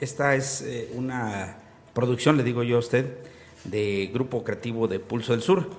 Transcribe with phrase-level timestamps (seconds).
[0.00, 1.56] Esta es eh, una
[1.94, 3.18] producción, le digo yo a usted,
[3.64, 5.70] de Grupo Creativo de Pulso del Sur.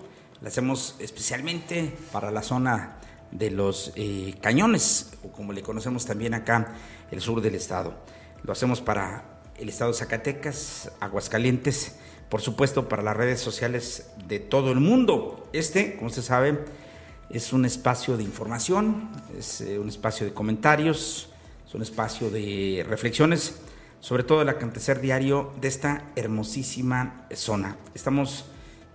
[0.42, 2.98] La hacemos especialmente para la zona
[3.32, 6.76] de los eh, cañones, o como le conocemos también acá,
[7.12, 7.96] el sur del estado.
[8.44, 11.96] Lo hacemos para el estado de Zacatecas, Aguascalientes,
[12.30, 15.50] por supuesto para las redes sociales de todo el mundo.
[15.54, 16.60] Este, como usted sabe,
[17.30, 21.30] es un espacio de información, es eh, un espacio de comentarios,
[21.68, 23.63] es un espacio de reflexiones
[24.04, 27.78] sobre todo el acontecer diario de esta hermosísima zona.
[27.94, 28.44] Estamos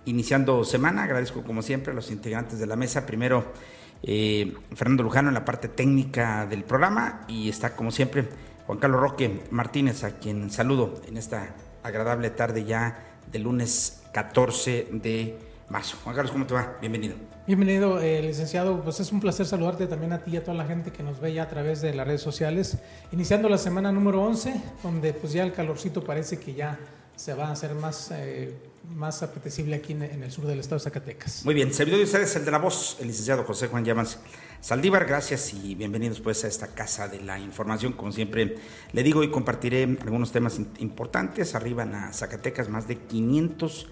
[0.05, 3.07] iniciando semana, agradezco como siempre a los integrantes de la mesa.
[3.07, 3.55] Primero,
[4.03, 8.29] eh, Fernando Lujano en la parte técnica del programa y está como siempre
[8.67, 14.89] Juan Carlos Roque Martínez, a quien saludo en esta agradable tarde ya del lunes 14
[14.93, 15.39] de
[15.71, 15.97] marzo.
[16.05, 16.77] Juan Carlos, ¿cómo te va?
[16.83, 17.38] Bienvenido.
[17.49, 18.83] Bienvenido, eh, licenciado.
[18.83, 21.19] Pues es un placer saludarte también a ti y a toda la gente que nos
[21.19, 22.77] ve ya a través de las redes sociales.
[23.11, 26.79] Iniciando la semana número 11, donde pues ya el calorcito parece que ya
[27.17, 28.53] se va a hacer más, eh,
[28.95, 31.43] más apetecible aquí en, el sur del estado de Zacatecas.
[31.47, 34.19] Muy bien, servidor de ustedes, el de la voz, el licenciado José Juan Llamas
[34.61, 35.07] Saldívar.
[35.07, 37.95] Gracias y bienvenidos pues a esta casa de la información.
[37.95, 38.57] Como siempre
[38.93, 41.55] le digo, y compartiré algunos temas importantes.
[41.55, 43.89] Arriban a Zacatecas más de 500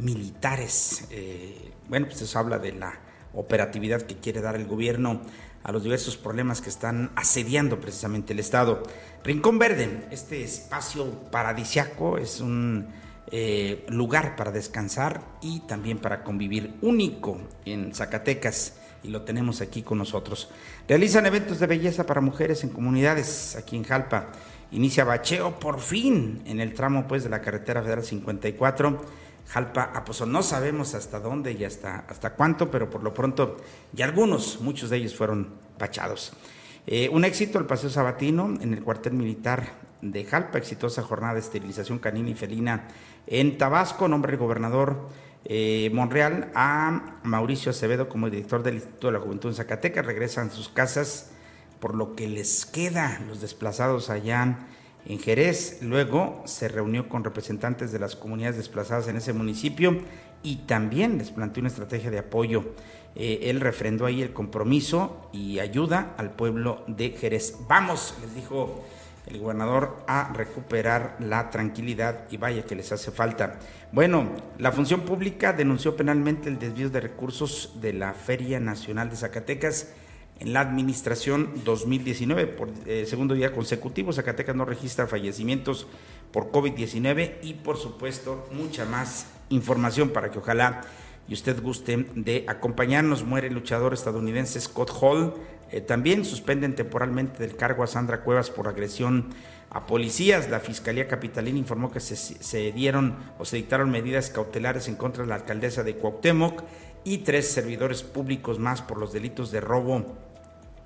[0.00, 1.06] militares.
[1.10, 2.92] Eh, bueno, pues eso habla de la
[3.34, 5.20] operatividad que quiere dar el gobierno
[5.62, 8.82] a los diversos problemas que están asediando precisamente el Estado.
[9.22, 12.88] Rincón Verde, este espacio paradisiaco, es un
[13.30, 19.82] eh, lugar para descansar y también para convivir único en Zacatecas y lo tenemos aquí
[19.82, 20.48] con nosotros.
[20.88, 24.32] Realizan eventos de belleza para mujeres en comunidades aquí en Jalpa.
[24.72, 29.00] Inicia bacheo por fin en el tramo pues de la carretera federal 54
[29.50, 30.26] Jalpa a Pozo.
[30.26, 33.56] No sabemos hasta dónde y hasta, hasta cuánto, pero por lo pronto,
[33.96, 36.32] y algunos, muchos de ellos fueron pachados.
[36.86, 39.72] Eh, un éxito el paseo sabatino en el cuartel militar
[40.02, 42.88] de Jalpa, exitosa jornada de esterilización canina y felina
[43.26, 45.08] en Tabasco, nombre del gobernador
[45.44, 50.06] eh, Monreal a Mauricio Acevedo como director del Instituto de la Juventud en Zacatecas.
[50.06, 51.32] Regresan a sus casas
[51.80, 54.58] por lo que les queda los desplazados allá
[55.06, 55.78] en Jerez.
[55.82, 59.98] Luego se reunió con representantes de las comunidades desplazadas en ese municipio
[60.42, 62.64] y también les planteó una estrategia de apoyo.
[63.16, 67.56] Eh, él refrendó ahí el compromiso y ayuda al pueblo de Jerez.
[67.68, 68.84] Vamos, les dijo
[69.26, 73.58] el gobernador, a recuperar la tranquilidad y vaya que les hace falta.
[73.92, 79.16] Bueno, la función pública denunció penalmente el desvío de recursos de la Feria Nacional de
[79.16, 79.88] Zacatecas
[80.40, 82.46] en la administración 2019.
[82.46, 85.86] Por eh, segundo día consecutivo, Zacatecas no registra fallecimientos
[86.32, 90.82] por COVID-19 y por supuesto mucha más información para que ojalá
[91.28, 93.24] y usted guste de acompañarnos.
[93.24, 95.34] Muere el luchador estadounidense Scott Hall.
[95.70, 99.28] Eh, también suspenden temporalmente del cargo a Sandra Cuevas por agresión
[99.70, 100.50] a policías.
[100.50, 105.22] La Fiscalía Capitalina informó que se, se dieron o se dictaron medidas cautelares en contra
[105.22, 106.64] de la alcaldesa de Cuauhtémoc
[107.04, 110.29] y tres servidores públicos más por los delitos de robo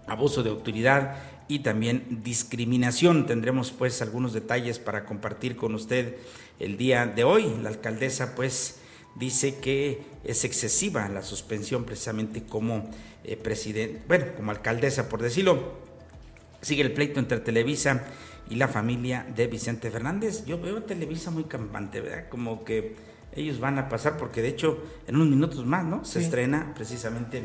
[0.07, 1.17] abuso de autoridad
[1.49, 3.27] y también discriminación.
[3.27, 6.17] Tendremos pues algunos detalles para compartir con usted
[6.59, 7.55] el día de hoy.
[7.63, 8.81] La alcaldesa pues
[9.15, 12.91] dice que es excesiva la suspensión precisamente como
[13.25, 15.85] eh, presidente, bueno, como alcaldesa por decirlo.
[16.61, 18.05] Sigue el pleito entre Televisa
[18.49, 20.47] y la familia de Vicente Fernández.
[20.47, 22.29] Yo veo a Televisa muy campante, ¿verdad?
[22.31, 22.97] Como que
[23.37, 26.05] ellos van a pasar porque de hecho en unos minutos más, ¿no?
[26.05, 27.43] Se estrena precisamente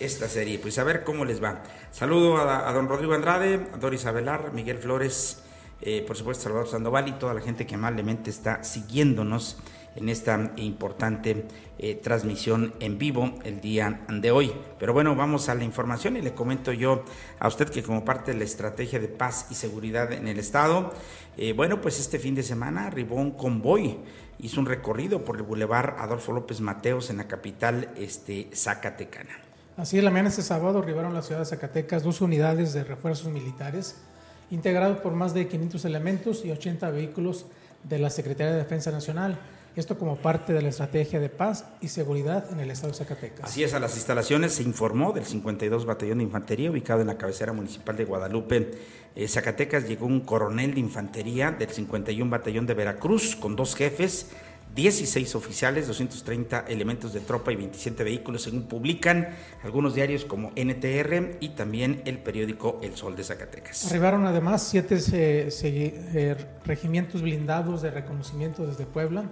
[0.00, 0.58] esta serie.
[0.58, 1.62] Pues a ver cómo les va.
[1.92, 5.42] Saludo a, don Rodrigo Andrade, a Doris Abelar, Miguel Flores,
[5.82, 9.58] eh, por supuesto Salvador Sandoval y toda la gente que amablemente está siguiéndonos
[9.96, 11.46] en esta importante
[11.78, 14.52] eh, transmisión en vivo el día de hoy.
[14.78, 17.04] Pero bueno, vamos a la información y le comento yo
[17.38, 20.92] a usted que como parte de la estrategia de paz y seguridad en el Estado,
[21.36, 23.98] eh, bueno, pues este fin de semana arribó un convoy,
[24.38, 29.49] hizo un recorrido por el Boulevard Adolfo López Mateos en la capital este, Zacatecana.
[29.80, 32.84] Así es, la mañana este sábado arribaron a la ciudad de Zacatecas dos unidades de
[32.84, 33.96] refuerzos militares,
[34.50, 37.46] integrados por más de 500 elementos y 80 vehículos
[37.84, 39.38] de la Secretaría de Defensa Nacional.
[39.74, 43.46] Esto como parte de la estrategia de paz y seguridad en el estado de Zacatecas.
[43.46, 47.16] Así es, a las instalaciones se informó del 52 Batallón de Infantería ubicado en la
[47.16, 48.72] cabecera municipal de Guadalupe.
[49.16, 54.26] Eh, Zacatecas llegó un coronel de infantería del 51 Batallón de Veracruz con dos jefes
[54.74, 59.30] 16 oficiales, 230 elementos de tropa y 27 vehículos, según publican
[59.64, 63.86] algunos diarios como NTR y también el periódico El Sol de Zacatecas.
[63.86, 69.24] Arribaron además siete eh, regimientos blindados de reconocimiento desde Puebla,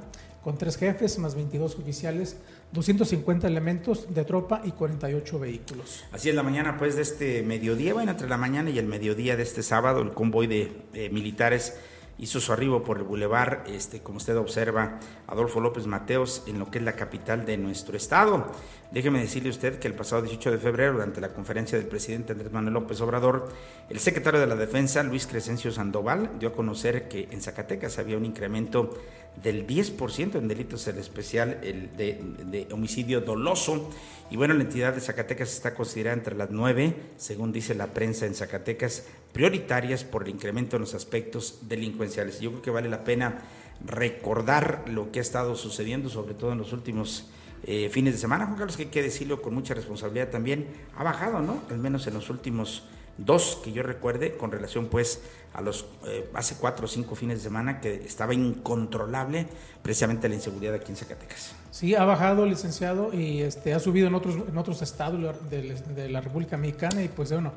[0.43, 2.39] con tres jefes más 22 oficiales,
[2.73, 6.05] 250 elementos de tropa y 48 vehículos.
[6.11, 9.37] Así es la mañana pues de este mediodía, bueno, entre la mañana y el mediodía
[9.37, 11.75] de este sábado, el convoy de militares
[12.19, 16.71] hizo su arribo por el bulevar, este, como usted observa, Adolfo López Mateos, en lo
[16.71, 18.53] que es la capital de nuestro estado.
[18.91, 22.51] Déjeme decirle usted que el pasado 18 de febrero, durante la conferencia del presidente Andrés
[22.51, 23.49] Manuel López Obrador,
[23.91, 28.17] el secretario de la Defensa, Luis Crescencio Sandoval, dio a conocer que en Zacatecas había
[28.17, 28.99] un incremento
[29.43, 33.91] del 10% en delitos en especial el de, de, homicidio doloso.
[34.31, 38.25] Y bueno, la entidad de Zacatecas está considerada entre las nueve, según dice la prensa
[38.25, 42.41] en Zacatecas, prioritarias por el incremento en los aspectos delincuenciales.
[42.41, 43.43] Yo creo que vale la pena
[43.85, 47.27] recordar lo que ha estado sucediendo, sobre todo en los últimos
[47.65, 48.47] eh, fines de semana.
[48.47, 50.67] Juan Carlos, que hay que decirlo con mucha responsabilidad también,
[50.97, 51.63] ha bajado, ¿no?
[51.71, 52.85] Al menos en los últimos
[53.19, 55.21] dos que yo recuerde con relación pues
[55.53, 59.47] a los eh, hace cuatro o cinco fines de semana que estaba incontrolable
[59.83, 61.53] precisamente la inseguridad aquí en Zacatecas.
[61.71, 66.21] Sí, ha bajado, licenciado, y este ha subido en otros en otros estados de, la
[66.21, 67.53] República Mexicana y pues bueno,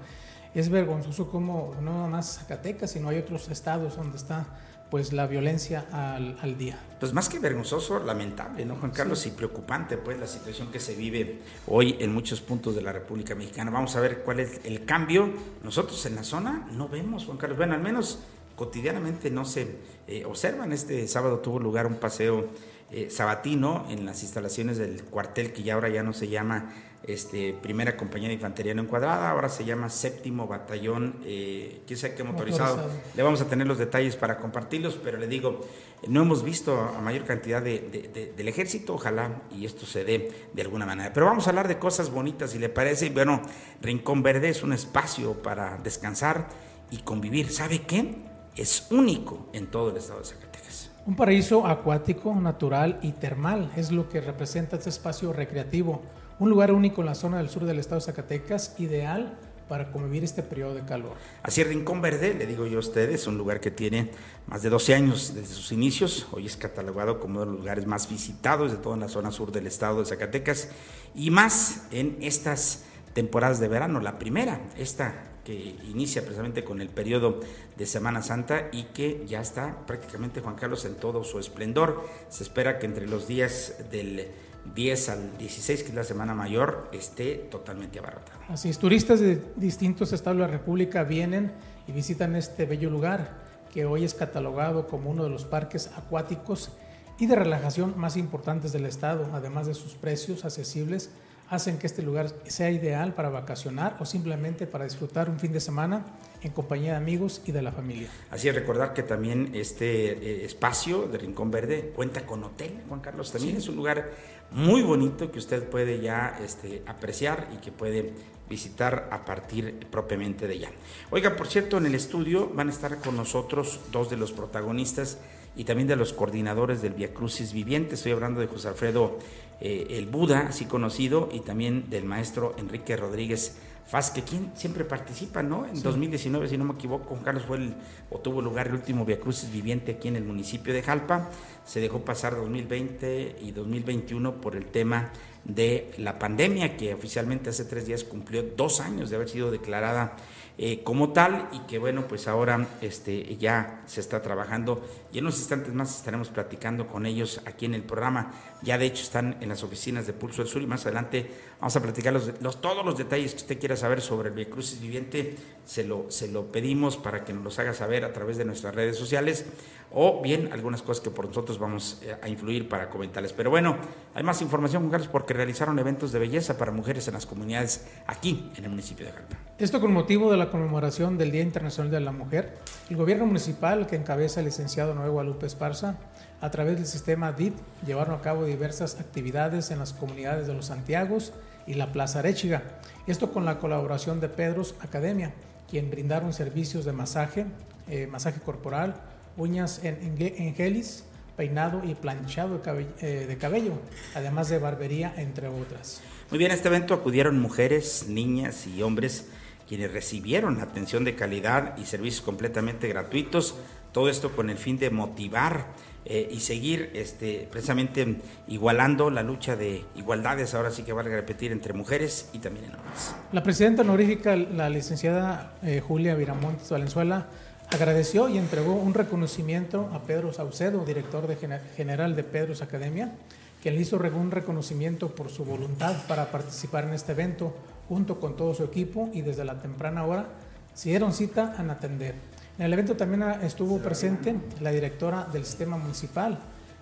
[0.54, 4.48] es vergonzoso como no nada más Zacatecas, sino hay otros estados donde está
[4.92, 6.78] pues la violencia al, al, día.
[7.00, 9.26] Pues más que vergonzoso, lamentable, ¿no, Juan Carlos?
[9.26, 13.34] Y preocupante, pues, la situación que se vive hoy en muchos puntos de la República
[13.34, 13.72] Mexicana.
[13.72, 15.30] Vamos a ver cuál es el cambio.
[15.64, 17.58] Nosotros en la zona no vemos, Juan Carlos.
[17.58, 18.20] Bueno, al menos
[18.58, 19.78] cotidianamente no se
[20.08, 20.74] eh, observan.
[20.74, 22.50] Este sábado tuvo lugar un paseo
[22.92, 26.74] eh, sabatino en las instalaciones del cuartel que ya ahora ya no se llama
[27.04, 32.14] este, primera compañía de infantería no encuadrada, ahora se llama séptimo batallón, eh, quién sabe
[32.14, 32.78] qué motorizado.
[32.78, 33.02] motorizado.
[33.16, 35.62] Le vamos a tener los detalles para compartirlos, pero le digo,
[36.08, 40.62] no hemos visto a mayor cantidad de, del ejército, ojalá y esto se dé de
[40.62, 41.12] alguna manera.
[41.12, 43.10] Pero vamos a hablar de cosas bonitas, si le parece.
[43.10, 43.42] Bueno,
[43.82, 46.50] Rincón Verde es un espacio para descansar
[46.92, 47.52] y convivir.
[47.52, 48.16] ¿Sabe qué?
[48.56, 50.92] Es único en todo el estado de Zacatecas.
[51.08, 56.04] Un paraíso acuático, natural y termal es lo que representa este espacio recreativo
[56.42, 59.38] un lugar único en la zona del sur del estado de Zacatecas, ideal
[59.70, 61.14] para convivir este periodo de calor.
[61.44, 64.10] Así, Rincón Verde, le digo yo a ustedes, un lugar que tiene
[64.48, 66.26] más de 12 años desde sus inicios.
[66.32, 69.52] Hoy es catalogado como uno de los lugares más visitados de toda la zona sur
[69.52, 70.70] del estado de Zacatecas
[71.14, 74.00] y más en estas temporadas de verano.
[74.00, 77.40] La primera, esta que inicia precisamente con el periodo
[77.78, 82.04] de Semana Santa y que ya está prácticamente Juan Carlos en todo su esplendor.
[82.30, 84.28] Se espera que entre los días del
[84.76, 88.40] 10 al 16, que es la Semana Mayor, esté totalmente abarrotado.
[88.50, 91.52] Así es, turistas de distintos estados de la República vienen
[91.88, 93.42] y visitan este bello lugar,
[93.74, 96.72] que hoy es catalogado como uno de los parques acuáticos
[97.20, 101.12] y de relajación más importantes del estado, además de sus precios accesibles
[101.52, 105.60] hacen que este lugar sea ideal para vacacionar o simplemente para disfrutar un fin de
[105.60, 106.06] semana
[106.42, 108.08] en compañía de amigos y de la familia.
[108.32, 113.02] Así es, recordar que también este eh, espacio de Rincón Verde cuenta con hotel, Juan
[113.02, 114.12] Carlos, también es un lugar
[114.52, 118.14] muy bonito que usted puede ya este, apreciar y que puede
[118.50, 120.72] visitar a partir propiamente de ya.
[121.10, 125.18] Oiga, por cierto, en el estudio van a estar con nosotros dos de los protagonistas
[125.58, 127.96] y también de los coordinadores del Via Crucis Viviente.
[127.96, 129.20] Estoy hablando de José Alfredo
[129.62, 133.58] eh, el Buda, así conocido, y también del maestro Enrique Rodríguez
[133.92, 135.66] Faz, que quien siempre participa, ¿no?
[135.66, 137.74] En 2019, si no me equivoco, Juan Carlos fue el,
[138.10, 141.30] o tuvo lugar el último Via Crucis viviente aquí en el municipio de Jalpa.
[141.66, 145.12] Se dejó pasar 2020 y 2021 por el tema
[145.44, 150.16] de la pandemia, que oficialmente hace tres días cumplió dos años de haber sido declarada
[150.64, 154.86] eh, como tal y que bueno, pues ahora este, ya se está trabajando.
[155.12, 158.32] Y en unos instantes más estaremos platicando con ellos aquí en el programa.
[158.62, 161.76] Ya de hecho están en las oficinas de Pulso del Sur y más adelante vamos
[161.76, 165.84] a platicar los, todos los detalles que usted quiera saber sobre el Crucis Viviente, se
[165.84, 168.98] lo, se lo pedimos para que nos los haga saber a través de nuestras redes
[168.98, 169.48] sociales
[169.94, 173.34] o bien algunas cosas que por nosotros vamos eh, a influir para comentarles.
[173.34, 173.78] Pero bueno,
[174.14, 178.52] hay más información, Carlos, porque realizaron eventos de belleza para mujeres en las comunidades aquí
[178.56, 179.38] en el municipio de Jalpa.
[179.58, 182.58] Esto con motivo de la conmemoración del Día Internacional de la Mujer,
[182.90, 185.98] el gobierno municipal que encabeza el licenciado Nuevo Guadalupe Esparza,
[186.40, 187.54] a través del sistema DIT,
[187.86, 191.34] llevaron a cabo diversas actividades en las comunidades de Los Santiagos
[191.68, 192.64] y la Plaza Arechiga.
[193.06, 195.34] Esto con la colaboración de Pedros Academia,
[195.70, 197.46] quien brindaron servicios de masaje,
[197.88, 198.96] eh, masaje corporal,
[199.38, 203.74] uñas en, en, gelis, peinado y planchado de cabello, eh, de cabello,
[204.16, 206.02] además de barbería, entre otras.
[206.30, 209.26] Muy bien, a este evento acudieron mujeres, niñas y hombres
[209.72, 213.56] quienes recibieron atención de calidad y servicios completamente gratuitos,
[213.94, 215.68] todo esto con el fin de motivar
[216.04, 218.18] eh, y seguir este, precisamente
[218.50, 222.76] igualando la lucha de igualdades, ahora sí que valga repetir, entre mujeres y también en
[222.76, 223.16] hombres.
[223.32, 227.28] La presidenta honorífica, la licenciada eh, Julia Viramontes Valenzuela,
[227.72, 231.38] agradeció y entregó un reconocimiento a Pedro Saucedo, director de
[231.76, 233.14] general de Pedro's Academia,
[233.62, 237.56] quien le hizo un reconocimiento por su voluntad para participar en este evento
[237.88, 240.28] junto con todo su equipo y desde la temprana hora
[240.74, 242.16] se dieron cita a atender.
[242.58, 246.40] En el evento también estuvo presente la directora del sistema municipal,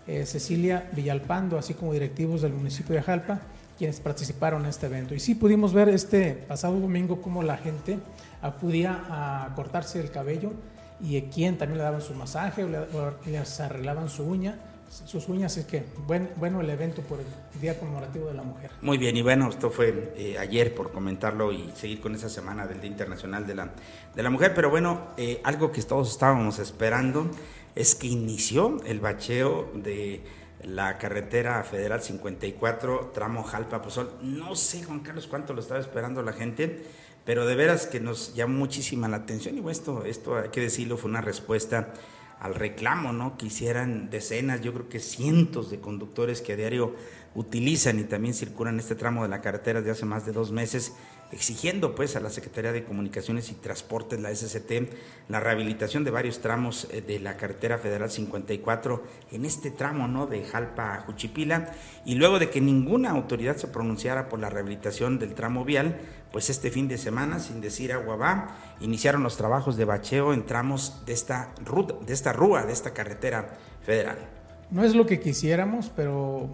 [0.07, 3.39] eh, Cecilia Villalpando, así como directivos del municipio de Jalpa,
[3.77, 5.13] quienes participaron en este evento.
[5.13, 7.99] Y sí pudimos ver este pasado domingo cómo la gente
[8.41, 10.51] acudía a cortarse el cabello
[11.01, 12.79] y quien también le daban su masaje o, le,
[13.25, 14.57] les arreglaban su uña
[14.89, 17.25] sus uñas, es que buen, bueno el evento por el
[17.61, 18.71] Día Conmemorativo de la Mujer.
[18.81, 22.65] Muy bien, y bueno, esto fue eh, ayer por comentarlo y seguir con esa semana
[22.65, 23.69] del Día Internacional de la,
[24.15, 27.29] de la Mujer, pero bueno, eh, algo que todos estábamos esperando
[27.75, 30.23] es que inició el bacheo de
[30.63, 34.09] la carretera federal 54, tramo Jalpa-Pozol.
[34.21, 36.83] No sé, Juan Carlos, cuánto lo estaba esperando la gente,
[37.29, 40.61] pero de veras que nos llamó muchísima la atención y bueno, esto, esto hay que
[40.61, 41.93] decirlo, fue una respuesta
[42.39, 43.37] al reclamo, ¿no?
[43.37, 46.95] Que hicieran decenas, yo creo que cientos de conductores que a diario
[47.35, 50.93] utilizan y también circulan este tramo de la carretera desde hace más de dos meses
[51.31, 54.91] exigiendo pues a la Secretaría de Comunicaciones y Transportes, la SCT,
[55.27, 60.25] la rehabilitación de varios tramos eh, de la carretera federal 54 en este tramo ¿no?
[60.25, 61.71] de Jalpa a Juchipila
[62.05, 65.99] y luego de que ninguna autoridad se pronunciara por la rehabilitación del tramo vial,
[66.31, 70.45] pues este fin de semana, sin decir agua va, iniciaron los trabajos de bacheo en
[70.45, 74.17] tramos de esta ruta, de esta rúa, de esta carretera federal.
[74.69, 76.49] No es lo que quisiéramos, pero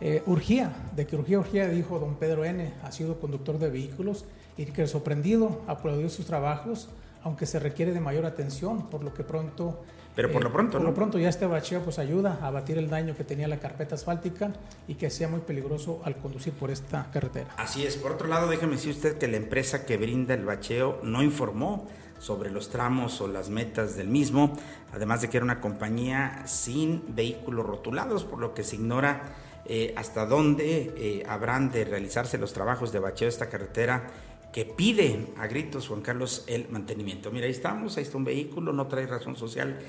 [0.00, 4.24] eh, urgía, de que urgía, urgía, dijo don Pedro N., ha sido conductor de vehículos
[4.56, 6.88] y que sorprendido aplaudió sus trabajos,
[7.24, 9.82] aunque se requiere de mayor atención, por lo que pronto...
[10.14, 12.78] Pero por lo eh, pronto, Por lo pronto ya este bacheo pues ayuda a abatir
[12.78, 14.52] el daño que tenía la carpeta asfáltica
[14.86, 17.48] y que sea muy peligroso al conducir por esta carretera.
[17.56, 17.96] Así es.
[17.96, 21.88] Por otro lado, déjeme decir usted que la empresa que brinda el bacheo no informó
[22.20, 24.52] sobre los tramos o las metas del mismo,
[24.92, 29.34] además de que era una compañía sin vehículos rotulados, por lo que se ignora
[29.66, 34.06] eh, hasta dónde eh, habrán de realizarse los trabajos de bacheo de esta carretera
[34.54, 37.32] que pide a gritos Juan Carlos el mantenimiento.
[37.32, 39.80] Mira, ahí estamos, ahí está un vehículo, no trae razón social.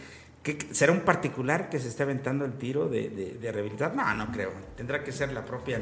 [0.72, 3.96] ¿Será un particular que se esté aventando el tiro de, rehabilitar?
[3.96, 4.52] No, no creo.
[4.76, 5.82] Tendrá que ser la propia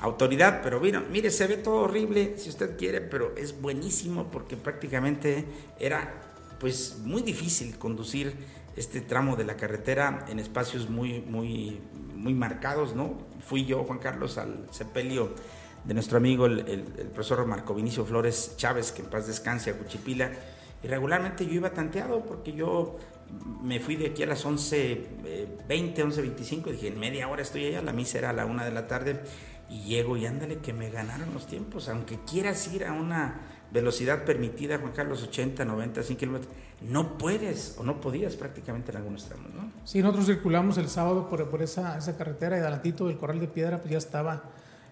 [0.00, 0.62] autoridad.
[0.64, 5.44] Pero mira, mire, se ve todo horrible si usted quiere, pero es buenísimo porque prácticamente
[5.78, 6.12] era
[6.58, 8.34] pues muy difícil conducir
[8.74, 11.80] este tramo de la carretera en espacios muy, muy,
[12.16, 13.16] muy marcados, ¿no?
[13.46, 15.36] Fui yo, Juan Carlos, al sepelio
[15.84, 20.30] de nuestro amigo el, profesor Marco Vinicio Flores Chávez, que en paz descanse a Cuchipila,
[20.82, 22.98] y regularmente yo iba tanteado porque yo
[23.62, 27.92] me fui de aquí a las 11.20, 11.25, dije, en media hora estoy allá, la
[27.92, 29.20] misa era a la una de la tarde,
[29.70, 33.40] y llego y ándale que me ganaron los tiempos, aunque quieras ir a una
[33.72, 38.98] velocidad permitida, Juan Carlos, 80, 90, 100 kilómetros, no puedes o no podías prácticamente en
[38.98, 39.70] algunos tramos, ¿no?
[39.84, 43.48] Sí, nosotros circulamos el sábado por, por esa, esa, carretera y adelantito del Corral de
[43.48, 44.44] Piedra, pues ya estaba.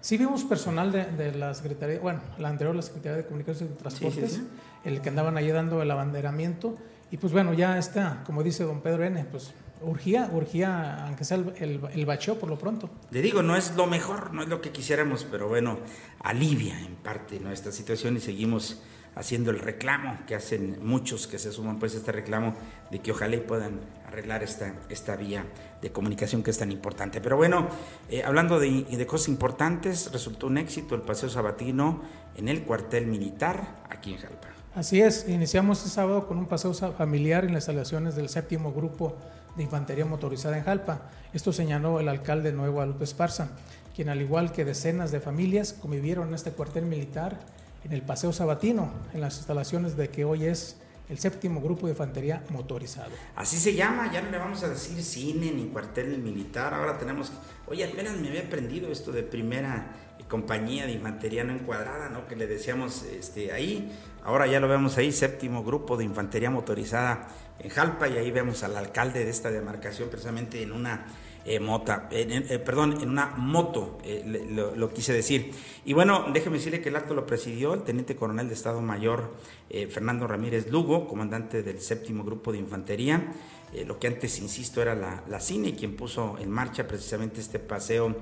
[0.02, 3.78] Sí vimos personal de, de la Secretaría, bueno, la anterior, la Secretaría de Comunicaciones y
[3.78, 4.40] Transportes,
[4.84, 6.76] el que andaban ahí dando el abanderamiento,
[7.12, 11.36] y pues bueno, ya está, como dice don Pedro N., pues urgía, urgía, aunque sea
[11.36, 12.90] el, el, bacheo por lo pronto.
[13.12, 15.78] Le digo, no es lo mejor, no es lo que quisiéramos, pero bueno,
[16.20, 18.82] alivia en parte nuestra situación y seguimos
[19.14, 22.54] haciendo el reclamo que hacen muchos que se suman pues este reclamo
[22.90, 25.44] de que ojalá puedan arreglar esta, esta vía
[25.80, 27.20] de comunicación que es tan importante.
[27.20, 27.68] Pero bueno,
[28.08, 32.02] eh, hablando de, de, cosas importantes, resultó un éxito el paseo sabatino
[32.36, 34.48] en el cuartel militar aquí en Jalpa.
[34.74, 39.16] Así es, iniciamos este sábado con un paseo familiar en las instalaciones del séptimo grupo
[39.56, 41.02] de Infantería Motorizada en Jalpa.
[41.34, 43.50] Esto señaló el alcalde Nuevo Guadalupe Esparza,
[43.94, 47.38] quien al igual que decenas de familias convivieron en este cuartel militar
[47.84, 50.76] en el Paseo Sabatino, en las instalaciones de que hoy es
[51.08, 53.10] el séptimo grupo de infantería motorizado.
[53.36, 57.32] Así se llama, ya no le vamos a decir cine ni cuartel militar, ahora tenemos,
[57.66, 59.92] oye, apenas me había aprendido esto de primera
[60.32, 62.26] compañía de infantería no encuadrada, ¿no?
[62.26, 63.92] Que le decíamos este, ahí,
[64.24, 68.62] ahora ya lo vemos ahí, séptimo grupo de infantería motorizada en Jalpa y ahí vemos
[68.62, 71.04] al alcalde de esta demarcación precisamente en una
[71.44, 75.52] eh, mota, eh, perdón, en una moto, eh, lo, quise decir.
[75.84, 79.34] Y bueno, déjeme decirle que el acto lo presidió el teniente coronel de Estado Mayor
[79.90, 83.32] Fernando Ramírez Lugo, comandante del séptimo grupo de infantería,
[83.86, 88.14] lo que antes, insisto, era la, la CINE, quien puso en marcha precisamente este paseo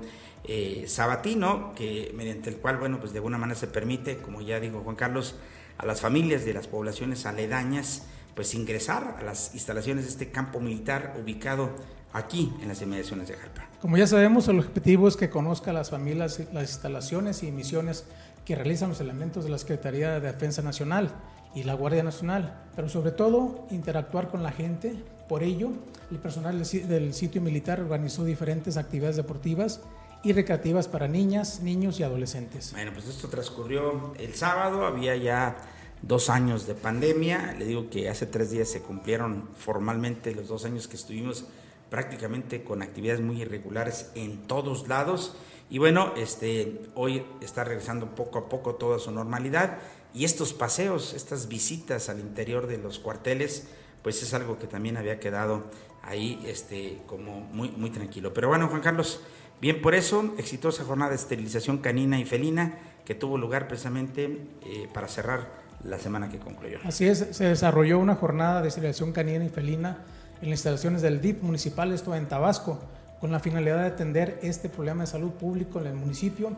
[0.87, 4.79] sabatino, que mediante el cual, bueno, pues de alguna manera se permite, como ya dijo
[4.79, 5.35] Juan Carlos,
[5.77, 10.59] a las familias de las poblaciones aledañas, pues ingresar a las instalaciones de este campo
[10.59, 11.71] militar ubicado
[12.13, 13.67] aquí en las inmediaciones de Jalpa.
[13.81, 18.05] Como ya sabemos, el objetivo es que conozca las familias, las instalaciones y misiones
[18.45, 21.11] que realizan los elementos de la Secretaría de Defensa Nacional
[21.53, 24.95] y la Guardia Nacional, pero sobre todo interactuar con la gente.
[25.27, 25.71] Por ello,
[26.11, 29.81] el personal del sitio militar organizó diferentes actividades deportivas
[30.23, 32.71] y recreativas para niñas, niños y adolescentes.
[32.73, 35.57] Bueno, pues esto transcurrió el sábado, había ya
[36.01, 37.55] dos años de pandemia.
[37.57, 41.45] Le digo que hace tres días se cumplieron formalmente los dos años que estuvimos
[41.89, 45.35] prácticamente con actividades muy irregulares en todos lados.
[45.69, 49.79] Y bueno, este, hoy está regresando poco a poco toda su normalidad.
[50.13, 53.67] Y estos paseos, estas visitas al interior de los cuarteles,
[54.01, 55.63] pues es algo que también había quedado
[56.01, 58.33] ahí este, como muy, muy tranquilo.
[58.33, 59.21] Pero bueno, Juan Carlos,
[59.61, 64.89] bien por eso, exitosa jornada de esterilización canina y felina que tuvo lugar precisamente eh,
[64.93, 66.79] para cerrar la semana que concluyó.
[66.83, 69.99] Así es, se desarrolló una jornada de esterilización canina y felina
[70.41, 72.79] en las instalaciones del DIP municipal, esto en Tabasco,
[73.19, 76.51] con la finalidad de atender este problema de salud público en el municipio,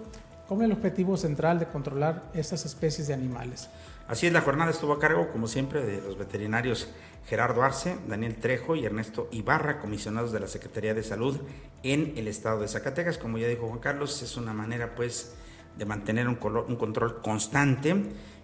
[0.48, 3.70] con el objetivo central de controlar estas especies de animales.
[4.08, 6.90] Así es, la jornada estuvo a cargo, como siempre, de los veterinarios
[7.26, 11.38] Gerardo Arce, Daniel Trejo y Ernesto Ibarra, comisionados de la Secretaría de Salud
[11.84, 13.18] en el estado de Zacatecas.
[13.18, 15.34] Como ya dijo Juan Carlos, es una manera, pues,
[15.78, 16.38] de mantener un,
[16.68, 17.96] un control constante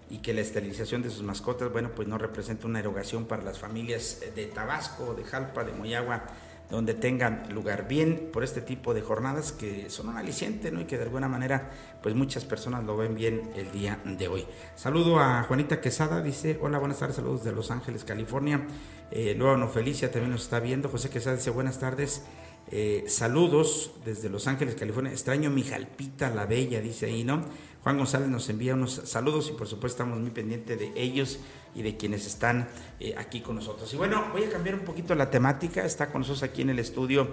[0.10, 3.60] y que la esterilización de sus mascotas, bueno, pues no representa una erogación para las
[3.60, 6.26] familias de Tabasco, de Jalpa, de Moyagua,
[6.70, 10.82] donde tengan lugar bien por este tipo de jornadas que son un aliciente, ¿no?
[10.82, 14.46] Y que de alguna manera, pues muchas personas lo ven bien el día de hoy.
[14.76, 18.68] Saludo a Juanita Quesada, dice, hola, buenas tardes, saludos de Los Ángeles, California.
[19.10, 20.90] Eh, luego no Felicia también nos está viendo.
[20.90, 22.24] José Quesada dice, buenas tardes.
[22.72, 25.12] Eh, saludos desde Los Ángeles, California.
[25.12, 27.46] Extraño mi Jalpita la Bella, dice ahí, ¿no?
[27.84, 31.40] Juan González nos envía unos saludos y por supuesto estamos muy pendientes de ellos
[31.74, 32.68] y de quienes están
[33.00, 33.94] eh, aquí con nosotros.
[33.94, 35.86] Y bueno, voy a cambiar un poquito la temática.
[35.86, 37.30] Está con nosotros aquí en el estudio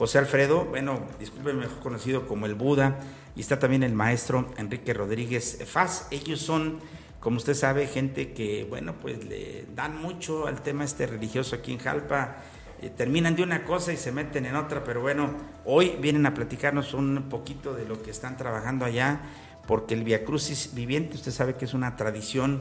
[0.00, 3.00] José Alfredo, bueno, disculpen, mejor conocido como el Buda,
[3.36, 6.06] y está también el maestro Enrique Rodríguez Faz.
[6.10, 6.78] Ellos son,
[7.20, 11.72] como usted sabe, gente que, bueno, pues le dan mucho al tema este religioso aquí
[11.72, 12.38] en Jalpa.
[12.80, 15.34] Eh, terminan de una cosa y se meten en otra, pero bueno,
[15.66, 19.20] hoy vienen a platicarnos un poquito de lo que están trabajando allá
[19.70, 22.60] porque el Via Crucis viviente, usted sabe que es una tradición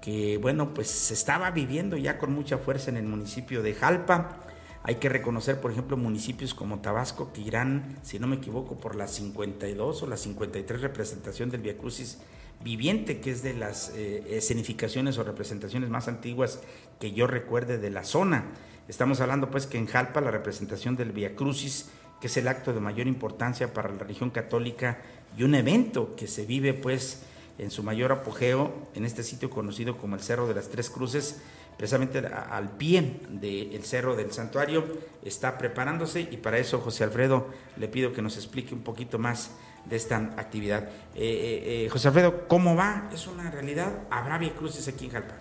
[0.00, 4.40] que, bueno, pues se estaba viviendo ya con mucha fuerza en el municipio de Jalpa.
[4.82, 8.96] Hay que reconocer, por ejemplo, municipios como Tabasco que irán, si no me equivoco, por
[8.96, 12.18] la 52 o la 53 representación del Via Crucis
[12.64, 16.58] viviente, que es de las eh, escenificaciones o representaciones más antiguas
[16.98, 18.46] que yo recuerde de la zona.
[18.88, 21.88] Estamos hablando pues que en Jalpa la representación del Via Crucis,
[22.20, 24.98] que es el acto de mayor importancia para la religión católica
[25.36, 27.22] y un evento que se vive pues
[27.58, 31.40] en su mayor apogeo en este sitio conocido como el Cerro de las Tres Cruces,
[31.76, 34.84] precisamente al pie del Cerro del Santuario,
[35.24, 39.52] está preparándose y para eso José Alfredo le pido que nos explique un poquito más
[39.84, 40.84] de esta actividad.
[40.84, 43.08] Eh, eh, eh, José Alfredo, ¿cómo va?
[43.12, 43.92] ¿Es una realidad?
[44.10, 45.34] ¿Habrá vía cruces aquí en Jalpa?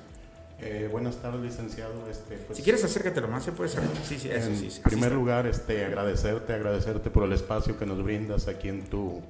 [0.92, 2.10] buenas tardes, licenciado.
[2.10, 3.90] Este, pues, si quieres acércate lo más, se puede saber.
[4.04, 8.48] Sí, sí, eso, en primer lugar, este, agradecerte, agradecerte por el espacio que nos brindas
[8.48, 9.22] aquí en tu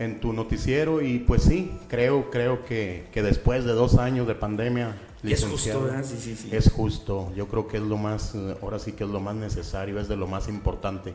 [0.00, 4.34] en tu noticiero y pues sí, creo, creo que, que después de dos años de
[4.34, 6.48] pandemia, es justo, Sí, sí, sí.
[6.50, 10.00] Es justo, yo creo que es lo más, ahora sí que es lo más necesario,
[10.00, 11.12] es de lo más importante.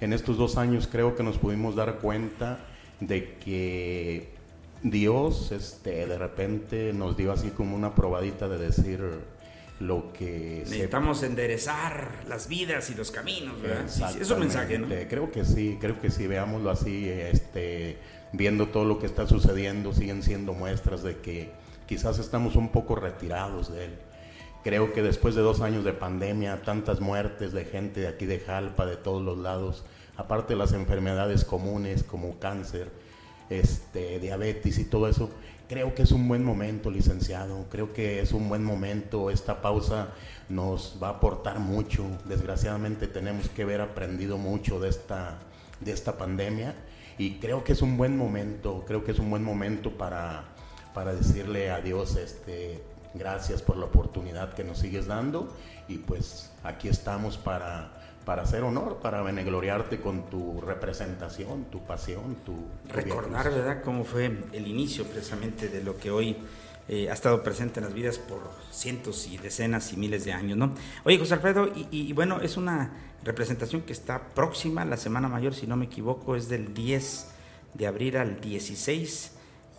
[0.00, 2.60] En estos dos años creo que nos pudimos dar cuenta
[3.00, 4.28] de que
[4.84, 9.00] Dios este, de repente nos dio así como una probadita de decir
[9.82, 10.62] lo que...
[10.64, 13.84] Necesitamos enderezar las vidas y los caminos, ¿verdad?
[13.88, 14.88] Sí, es un mensaje, ¿no?
[15.08, 17.98] Creo que sí, creo que sí, veámoslo así, este
[18.32, 21.50] viendo todo lo que está sucediendo, siguen siendo muestras de que
[21.86, 23.98] quizás estamos un poco retirados de él.
[24.64, 28.40] Creo que después de dos años de pandemia, tantas muertes de gente de aquí de
[28.40, 29.84] Jalpa, de todos los lados,
[30.16, 32.90] aparte de las enfermedades comunes como cáncer,
[33.50, 35.30] este, diabetes y todo eso,
[35.72, 37.64] creo que es un buen momento, licenciado.
[37.70, 39.30] Creo que es un buen momento.
[39.30, 40.08] Esta pausa
[40.50, 42.04] nos va a aportar mucho.
[42.26, 45.38] Desgraciadamente tenemos que haber aprendido mucho de esta,
[45.80, 46.74] de esta pandemia
[47.16, 50.44] y creo que es un buen momento, creo que es un buen momento para,
[50.92, 52.82] para decirle a Dios, este,
[53.14, 55.56] gracias por la oportunidad que nos sigues dando
[55.88, 57.92] y pues aquí estamos para,
[58.24, 62.54] para hacer honor, para benegloriarte con tu representación, tu pasión, tu...
[62.88, 66.36] Recordar, ¿verdad?, cómo fue el inicio precisamente de lo que hoy
[66.88, 70.58] eh, ha estado presente en las vidas por cientos y decenas y miles de años,
[70.58, 70.74] ¿no?
[71.04, 72.92] Oye, José Alfredo, y, bueno, es una
[73.24, 77.28] representación que está próxima, la Semana Mayor, si no me equivoco, es del 10
[77.74, 79.32] de abril al 16,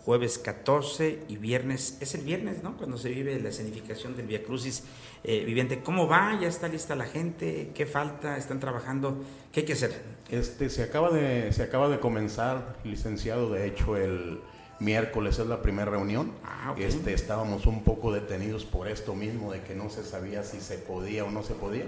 [0.04, 2.76] jueves 14 y viernes, es el viernes, ¿no?
[2.76, 4.84] Cuando se vive la escenificación del Via Crucis
[5.22, 5.80] eh, viviente.
[5.82, 6.38] ¿Cómo va?
[6.40, 7.70] ¿Ya está lista la gente?
[7.74, 8.36] ¿Qué falta?
[8.36, 9.24] ¿Están trabajando?
[9.50, 10.02] ¿Qué hay que hacer?
[10.30, 14.40] Este, se, acaba de, se acaba de comenzar, licenciado, de hecho, el
[14.78, 16.32] miércoles es la primera reunión.
[16.44, 20.60] Ah, este, estábamos un poco detenidos por esto mismo, de que no se sabía si
[20.60, 21.84] se podía o no se podía.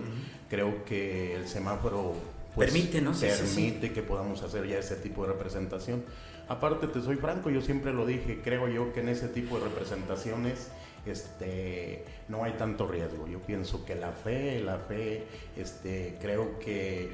[0.49, 2.15] Creo que el semáforo
[2.55, 3.13] pues, permite, ¿no?
[3.13, 6.03] permite que podamos hacer ya ese tipo de representación.
[6.49, 9.65] Aparte, te soy franco, yo siempre lo dije, creo yo que en ese tipo de
[9.65, 10.69] representaciones
[11.05, 13.27] este, no hay tanto riesgo.
[13.27, 17.11] Yo pienso que la fe, la fe, este, creo que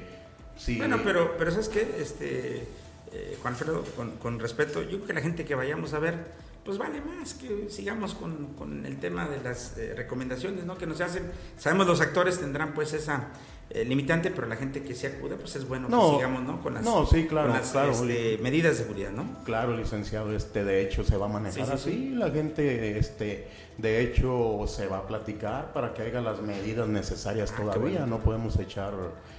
[0.57, 0.77] sí.
[0.77, 1.95] Bueno, pero, pero ¿sabes qué?
[1.99, 2.67] Este,
[3.11, 3.83] eh, Juan Alfredo,
[4.21, 7.69] con, respeto, yo creo que la gente que vayamos a ver pues vale más que
[7.69, 10.77] sigamos con, con el tema de las eh, recomendaciones ¿no?
[10.77, 11.29] que nos hacen.
[11.57, 13.27] Sabemos los actores tendrán pues esa
[13.69, 16.61] eh, limitante, pero la gente que se acuda pues es bueno que sigamos ¿no?
[16.61, 19.11] con las, no, sí, claro, con las claro, este, medidas de seguridad.
[19.11, 19.25] ¿no?
[19.45, 23.47] Claro, licenciado, este de hecho se va a manejar sí, sí, así, la gente este
[23.77, 28.17] de hecho se va a platicar para que haya las medidas necesarias ah, todavía, bueno.
[28.17, 28.93] no podemos echar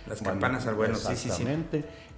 [0.09, 1.45] las campanas al bueno, sí, sí, sí.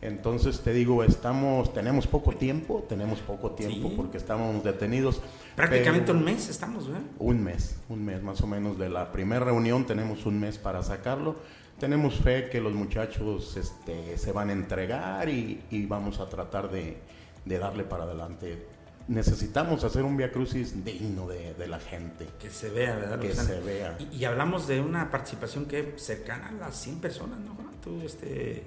[0.03, 3.95] Entonces te digo, estamos, tenemos poco tiempo, tenemos poco tiempo sí.
[3.97, 5.21] porque estamos detenidos.
[5.55, 7.03] Prácticamente un mes estamos, ¿verdad?
[7.19, 10.83] Un mes, un mes más o menos de la primera reunión, tenemos un mes para
[10.83, 11.37] sacarlo.
[11.79, 16.71] Tenemos fe que los muchachos este, se van a entregar y, y vamos a tratar
[16.71, 16.97] de,
[17.45, 18.67] de, darle para adelante.
[19.09, 22.27] Necesitamos hacer un Via Crucis digno de, de la gente.
[22.39, 23.21] Que se vea, ¿verdad?
[23.21, 23.97] Que se vea.
[23.99, 27.55] Y, y, hablamos de una participación que cercana a las 100 personas, ¿no?
[27.85, 28.65] Tú, este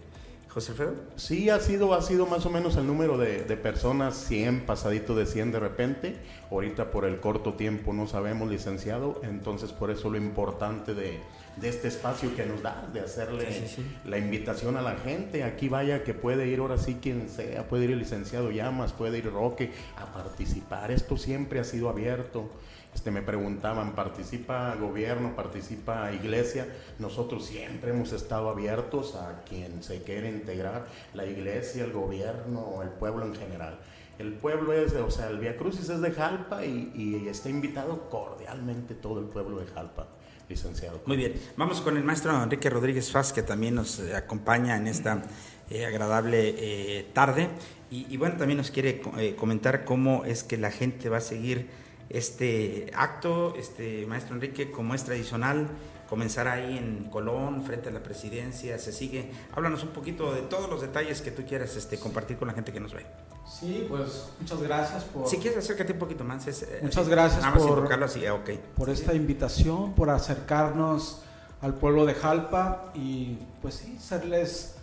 [0.50, 0.96] José Alfredo.
[1.16, 5.16] Sí, ha sido, ha sido más o menos el número de, de, personas, 100, pasadito
[5.16, 6.16] de 100 de repente.
[6.52, 11.20] Ahorita por el corto tiempo no sabemos, licenciado, entonces por eso lo importante de,
[11.60, 13.86] de este espacio que nos da, de hacerle sí, sí, sí.
[14.06, 15.44] la invitación a la gente.
[15.44, 19.18] Aquí vaya que puede ir ahora sí quien sea, puede ir el licenciado Llamas, puede
[19.18, 20.92] ir Roque a participar.
[20.92, 22.50] Esto siempre ha sido abierto.
[22.94, 26.68] Este, me preguntaban, ¿participa gobierno, participa iglesia?
[26.98, 32.90] Nosotros siempre hemos estado abiertos a quien se quiera integrar, la iglesia, el gobierno, el
[32.90, 33.80] pueblo en general.
[34.18, 38.10] El pueblo es, o sea, el Via Crucis es de Jalpa y, y está invitado
[38.10, 40.08] cordialmente todo el pueblo de Jalpa
[40.50, 41.02] licenciado.
[41.06, 45.22] Muy bien, vamos con el maestro Enrique Rodríguez Faz, que también nos acompaña en esta
[45.70, 47.48] eh, agradable eh, tarde.
[47.92, 51.70] Y, bueno, también nos quiere eh, comentar cómo es que la gente va a seguir
[52.10, 55.68] este acto, este maestro Enrique, como es tradicional,
[56.10, 59.32] comenzará ahí en Colón, frente a la presidencia, se sigue.
[59.54, 62.74] Háblanos un poquito de todos los detalles que tú quieras este, compartir con la gente
[62.74, 63.06] que nos ve.
[63.48, 65.28] Sí, pues muchas gracias por...
[65.28, 66.48] Si quieres acércate un poquito más.
[66.48, 68.60] Es, muchas gracias nada más por, así, ah, okay.
[68.76, 71.22] por esta invitación, por acercarnos
[71.62, 74.76] al pueblo de Jalpa y pues sí, serles,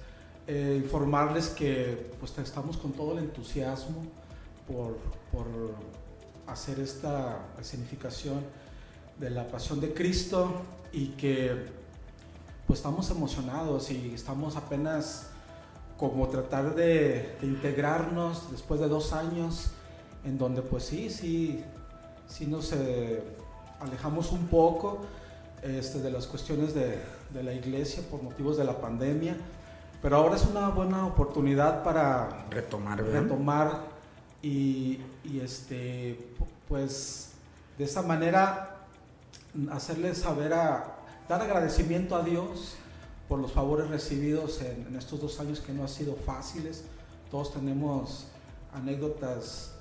[0.47, 4.05] eh, informarles que pues estamos con todo el entusiasmo
[4.69, 4.99] por,
[5.33, 5.47] por
[6.47, 8.45] hacer esta escenificación
[9.19, 11.75] de la pasión de Cristo y que
[12.67, 15.29] pues estamos emocionados y estamos apenas
[15.97, 19.71] como tratar de, de, integrarnos después de dos años
[20.25, 21.65] en donde pues sí, sí,
[22.27, 23.23] sí nos eh,
[23.81, 25.01] alejamos un poco
[25.63, 26.99] este, de las cuestiones de,
[27.33, 29.37] de, la iglesia por motivos de la pandemia,
[30.03, 33.81] pero ahora es una buena oportunidad para retomar, retomar
[34.43, 36.35] y, y este,
[36.69, 37.31] pues
[37.79, 38.76] de esa manera
[39.71, 40.97] hacerles saber a
[41.29, 42.77] dar agradecimiento a Dios
[43.29, 46.85] por los favores recibidos en, en, estos dos años que no han sido fáciles.
[47.31, 48.27] Todos tenemos
[48.73, 49.73] anécdotas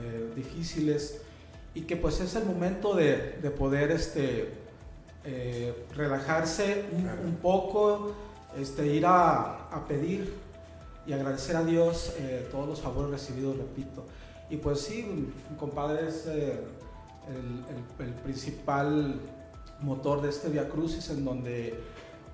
[0.00, 1.20] eh, difíciles
[1.74, 4.54] y que pues es el momento de, de poder este,
[5.24, 7.22] eh, relajarse un, claro.
[7.22, 8.12] un, poco,
[8.56, 10.32] este, ir a, a, pedir
[11.06, 14.04] y agradecer a Dios eh, todos los favores recibidos, repito.
[14.48, 15.02] Y pues sí,
[15.50, 16.60] mi compadre es eh,
[17.28, 19.20] el, el, el, principal
[19.80, 21.78] motor de este Via Crucis en donde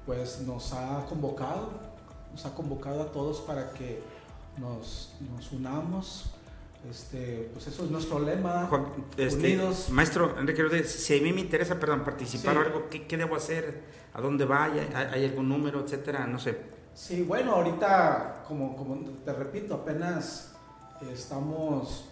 [0.07, 1.71] pues nos ha convocado,
[2.33, 4.03] nos ha convocado a todos para que
[4.59, 6.31] nos, nos unamos.
[6.89, 8.67] Este, pues eso es nuestro lema.
[8.69, 9.91] Juan, este, unidos.
[9.91, 12.59] Maestro Enrique Rodríguez, si a mí me interesa, perdón, participar sí.
[12.59, 13.83] o algo, ¿qué, ¿qué, debo hacer?
[14.15, 14.89] ¿A dónde vaya?
[14.95, 16.27] ¿Hay, ¿Hay, algún número, etcétera?
[16.27, 16.59] No sé.
[16.95, 20.53] Sí, bueno, ahorita, como, como te repito, apenas
[21.13, 22.10] estamos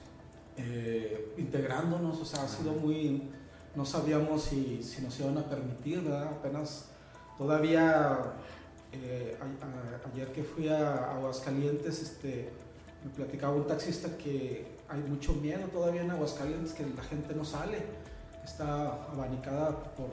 [0.58, 3.30] eh, integrándonos, o sea, ha sido muy,
[3.74, 6.28] no sabíamos si, si nos iban a permitir, ¿verdad?
[6.28, 6.86] Apenas
[7.36, 8.34] todavía
[8.92, 12.50] eh, a, a, ayer que fui a Aguascalientes, este,
[13.04, 17.44] me platicaba un taxista que hay mucho miedo todavía en Aguascalientes, que la gente no
[17.44, 17.78] sale,
[18.44, 20.10] está abanicada por,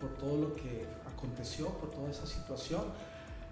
[0.00, 2.82] por todo lo que aconteció, por toda esa situación.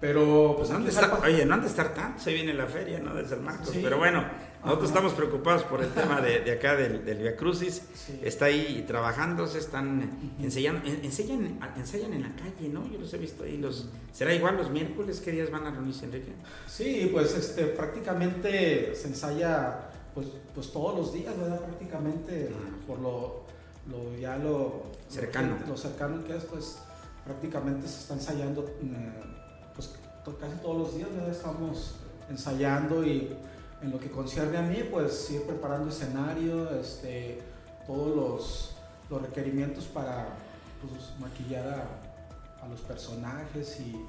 [0.01, 3.15] Pero, pues, no estar, oye, no han de estar tanto, se viene la feria, ¿no?
[3.15, 3.81] Desde el Marcos, sí.
[3.83, 4.23] pero bueno,
[4.65, 4.99] nosotros Ajá.
[4.99, 8.21] estamos preocupados por el tema de, de acá del, del Via Crucis, sí.
[8.23, 10.09] está ahí trabajando, se están
[10.41, 12.89] enseñando, enseñan, ensayan en la calle, ¿no?
[12.89, 15.21] Yo los he visto ahí, los, ¿será igual los miércoles?
[15.21, 16.33] ¿Qué días van a reunirse, Enrique?
[16.69, 21.59] Sí, pues este, prácticamente se ensaya pues, pues todos los días, ¿verdad?
[21.59, 22.87] Prácticamente -huh.
[22.87, 23.43] por lo,
[23.91, 25.59] lo, ya lo cercano.
[25.63, 26.79] Lo, lo cercano que es, pues
[27.25, 28.65] prácticamente se está ensayando...
[28.81, 29.38] Eh,
[29.79, 31.95] pues casi todos los días estamos
[32.29, 33.33] ensayando y
[33.81, 37.41] en lo que concierne a mí, pues ir preparando escenario, este,
[37.87, 38.75] todos los,
[39.09, 40.37] los requerimientos para
[40.83, 44.05] pues, maquillar a, a, los personajes y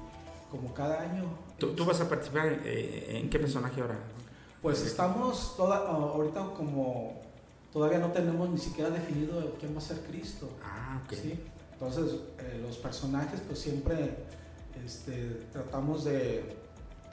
[0.50, 1.24] como cada año.
[1.56, 3.98] ¿Tú, tú vas a participar eh, en qué personaje ahora?
[4.60, 7.22] Pues estamos toda, ahorita como
[7.72, 10.50] todavía no tenemos ni siquiera definido quién va a ser Cristo.
[10.64, 11.14] Ah, ok.
[11.14, 11.40] ¿sí?
[11.74, 14.16] Entonces eh, los personajes pues siempre
[14.84, 16.56] este, tratamos de,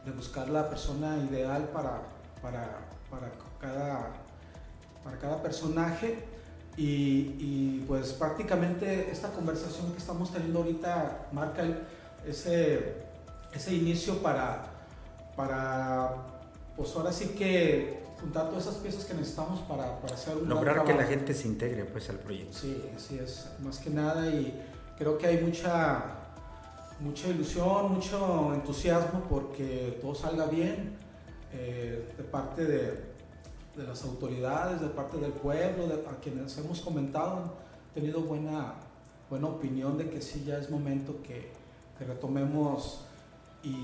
[0.06, 2.02] de, buscar la persona ideal para,
[2.42, 4.14] para, para, cada,
[5.04, 6.24] para cada personaje.
[6.78, 11.64] Y, y, pues prácticamente esta conversación que estamos teniendo ahorita marca
[12.26, 12.98] ese,
[13.52, 14.66] ese inicio para,
[15.36, 16.14] para,
[16.76, 20.84] pues ahora sí que juntar todas esas piezas que necesitamos para, para hacer un Lograr
[20.84, 22.58] que la gente se integre pues al proyecto.
[22.58, 24.28] Sí, así es, más que nada.
[24.28, 24.60] Y
[24.98, 26.04] creo que hay mucha,
[27.00, 30.98] mucha ilusión, mucho entusiasmo porque todo salga bien
[31.54, 33.18] eh, de parte de
[33.86, 37.52] las autoridades, de parte del pueblo, a quienes hemos comentado, han
[37.94, 38.74] tenido buena,
[39.30, 41.52] buena opinión de que sí, ya es momento que,
[41.98, 43.02] que retomemos
[43.64, 43.76] y,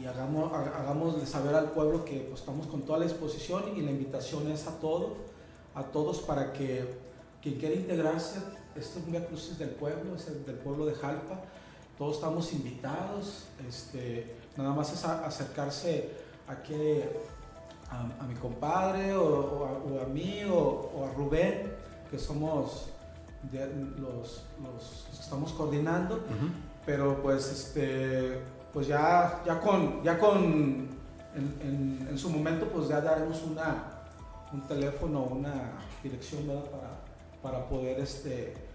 [0.00, 3.90] y hagamos, hagamos saber al pueblo que pues, estamos con toda la exposición y la
[3.90, 5.12] invitación es a todos,
[5.74, 6.86] a todos para que
[7.42, 8.38] quien quiera integrarse,
[8.76, 11.42] este es un Crucis del pueblo, es el del pueblo de Jalpa,
[12.02, 16.10] todos estamos invitados, este, nada más es a, acercarse
[16.48, 17.08] a que
[17.88, 21.72] a, a mi compadre o, o, a, o a, mí o, o, a Rubén,
[22.10, 22.88] que somos
[23.52, 23.68] de,
[24.00, 26.50] los, los, estamos coordinando, uh -huh.
[26.84, 28.40] pero pues, este,
[28.72, 30.88] pues ya, ya con, ya con
[31.36, 34.02] en, en, en, su momento pues ya daremos una,
[34.52, 35.54] un teléfono, una
[36.02, 36.64] dirección ¿verdad?
[36.64, 36.90] Para,
[37.42, 38.71] para poder este,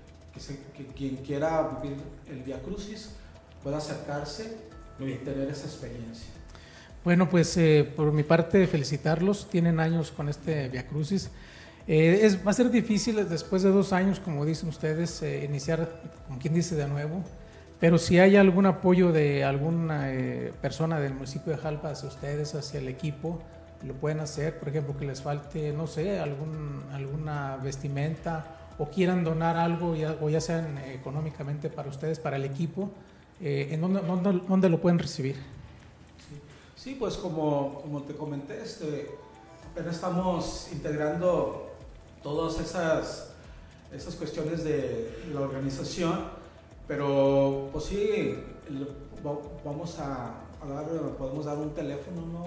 [0.75, 1.97] que, quien quiera vivir
[2.29, 3.11] el Via Crucis
[3.63, 4.57] pueda acercarse
[4.99, 6.27] y tener esa experiencia.
[7.03, 11.29] Bueno, pues eh, por mi parte felicitarlos, tienen años con este Via Crucis.
[11.87, 16.01] Eh, es, va a ser difícil después de dos años, como dicen ustedes, eh, iniciar,
[16.27, 17.23] como quien dice, de nuevo,
[17.79, 22.55] pero si hay algún apoyo de alguna eh, persona del municipio de Jalpa hacia ustedes,
[22.55, 23.39] hacia el equipo,
[23.85, 29.23] lo pueden hacer, por ejemplo, que les falte, no sé, algún, alguna vestimenta o quieran
[29.23, 32.91] donar algo, ya, o ya sean económicamente para ustedes, para el equipo,
[33.39, 35.35] ¿en dónde, dónde, dónde lo pueden recibir?
[36.75, 39.09] Sí, pues como, como te comenté, este,
[39.71, 41.71] apenas estamos integrando
[42.23, 43.33] todas esas,
[43.91, 46.19] esas cuestiones de la organización,
[46.87, 48.39] pero pues sí,
[49.65, 50.85] vamos a, a dar,
[51.17, 52.43] podemos dar un teléfono, ¿no?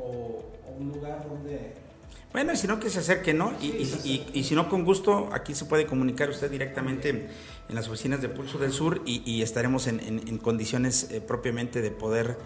[0.00, 1.85] O, o, un lugar donde...
[2.32, 3.54] Bueno, y si no, que se acerque, ¿no?
[3.60, 7.28] Y, sí, y, y, y, si no, con gusto, aquí se puede comunicar usted directamente
[7.68, 11.80] en las oficinas de Pulso del Sur y, estaremos en, en, en condiciones eh, propiamente
[11.80, 12.36] de poder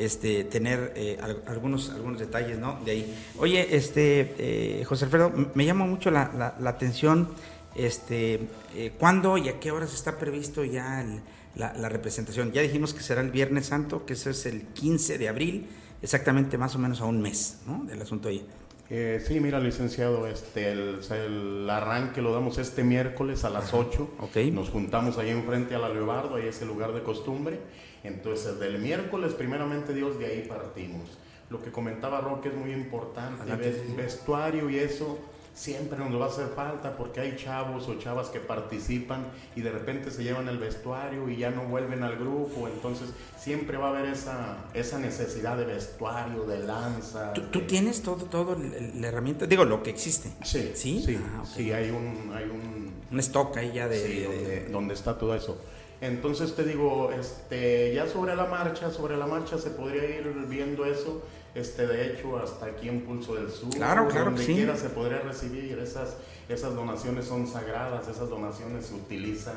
[0.00, 2.80] este, tener eh, algunos, algunos detalles ¿no?
[2.84, 3.14] de ahí.
[3.38, 7.28] Oye, este, eh, José Alfredo, me llama mucho la, la, la atención
[7.74, 11.20] este, eh, cuándo y a qué horas está previsto ya el,
[11.54, 12.52] la, la, representación.
[12.52, 15.68] Ya dijimos que será el Viernes Santo, que ese es el 15 de abril,
[16.00, 17.84] exactamente más o menos a un mes ¿no?
[17.84, 18.46] del asunto ahí.
[18.92, 24.16] Eh, sí, mira, licenciado, este, el, el, arranque lo damos este miércoles a las 8.
[24.18, 24.50] Okay.
[24.50, 27.60] Nos juntamos ahí enfrente a la Leobardo, ahí es el lugar de costumbre.
[28.02, 31.18] Entonces, del miércoles, primeramente Dios, de ahí partimos.
[31.50, 35.18] Lo que comentaba Roque es muy importante, ves, vestuario y eso
[35.60, 39.70] siempre nos va a hacer falta porque hay chavos o chavas que participan y de
[39.70, 43.90] repente se llevan el vestuario y ya no vuelven al grupo, entonces siempre va a
[43.90, 47.34] haber esa, esa necesidad de vestuario, de lanza.
[47.34, 47.46] ¿Tú, de...
[47.48, 49.44] ¿tú tienes todo, todo la herramienta?
[49.44, 50.30] Digo, lo que existe.
[50.42, 51.64] Sí, sí, sí, ah, okay.
[51.66, 52.94] sí hay, un, hay un...
[53.10, 53.98] Un stock ahí ya de...
[53.98, 55.58] Sí, donde, donde está todo eso.
[56.00, 60.86] Entonces te digo, este, ya sobre la marcha, sobre la marcha se podría ir viendo
[60.86, 61.22] eso.
[61.54, 64.54] Este, de hecho, hasta aquí en Pulso del Sur, claro, claro donde sí.
[64.54, 65.78] quiera se podría recibir.
[65.78, 66.16] Esas,
[66.48, 69.56] esas donaciones son sagradas, esas donaciones se utilizan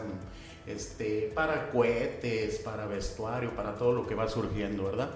[0.65, 5.11] este, para cohetes, para vestuario, para todo lo que va surgiendo, ¿verdad?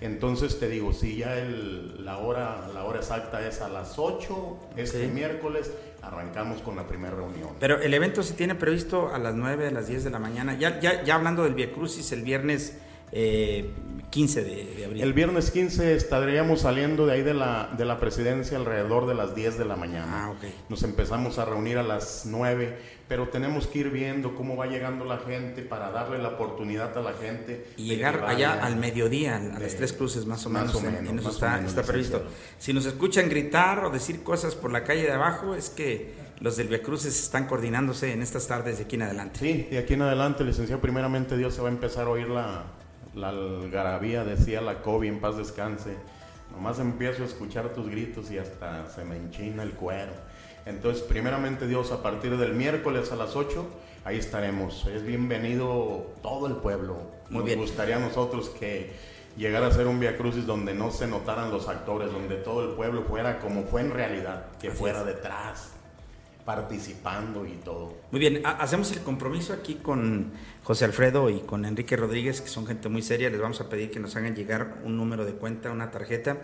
[0.00, 4.58] Entonces te digo, si ya el, la, hora, la hora exacta es a las 8,
[4.76, 7.50] este miércoles, arrancamos con la primera reunión.
[7.60, 10.58] Pero el evento se tiene previsto a las 9, a las 10 de la mañana.
[10.58, 12.76] Ya, ya, ya hablando del Via Crucis, el viernes
[13.12, 13.70] eh,
[14.10, 15.02] 15 de, de, abril.
[15.02, 19.34] El viernes 15 estaríamos saliendo de ahí de la, de la presidencia alrededor de las
[19.34, 20.26] 10 de la mañana.
[20.26, 20.54] Ah, okay.
[20.68, 25.04] Nos empezamos a reunir a las 9, pero tenemos que ir viendo cómo va llegando
[25.04, 27.66] la gente para darle la oportunidad a la gente.
[27.76, 30.74] Y llegar allá al mediodía, a las tres cruces más o menos.
[30.74, 32.22] Más o menos en eso más está, o menos está previsto.
[32.58, 36.56] Si nos escuchan gritar o decir cosas por la calle de abajo, es que los
[36.56, 39.40] del Via Cruces están coordinándose en estas tardes de aquí en adelante.
[39.40, 42.64] Sí, de aquí en adelante, licenciado, primeramente Dios se va a empezar a oír la,
[43.14, 45.96] la algarabía, decía la COVID, en paz descanse,
[46.54, 50.12] Nomás empiezo a escuchar tus gritos y hasta se me enchina el cuero.
[50.66, 53.66] Entonces, primeramente Dios, a partir del miércoles a las 8,
[54.04, 54.86] ahí estaremos.
[54.86, 56.96] Es bienvenido todo el pueblo.
[57.28, 57.58] Muy Nos bien.
[57.58, 58.92] gustaría a nosotros que
[59.36, 62.76] llegara a ser un Via Crucis donde no se notaran los actores, donde todo el
[62.76, 65.06] pueblo fuera como fue en realidad, que Así fuera es.
[65.06, 65.72] detrás,
[66.44, 67.94] participando y todo.
[68.10, 72.48] Muy bien, ha- hacemos el compromiso aquí con José Alfredo y con Enrique Rodríguez, que
[72.48, 73.30] son gente muy seria.
[73.30, 76.38] Les vamos a pedir que nos hagan llegar un número de cuenta, una tarjeta,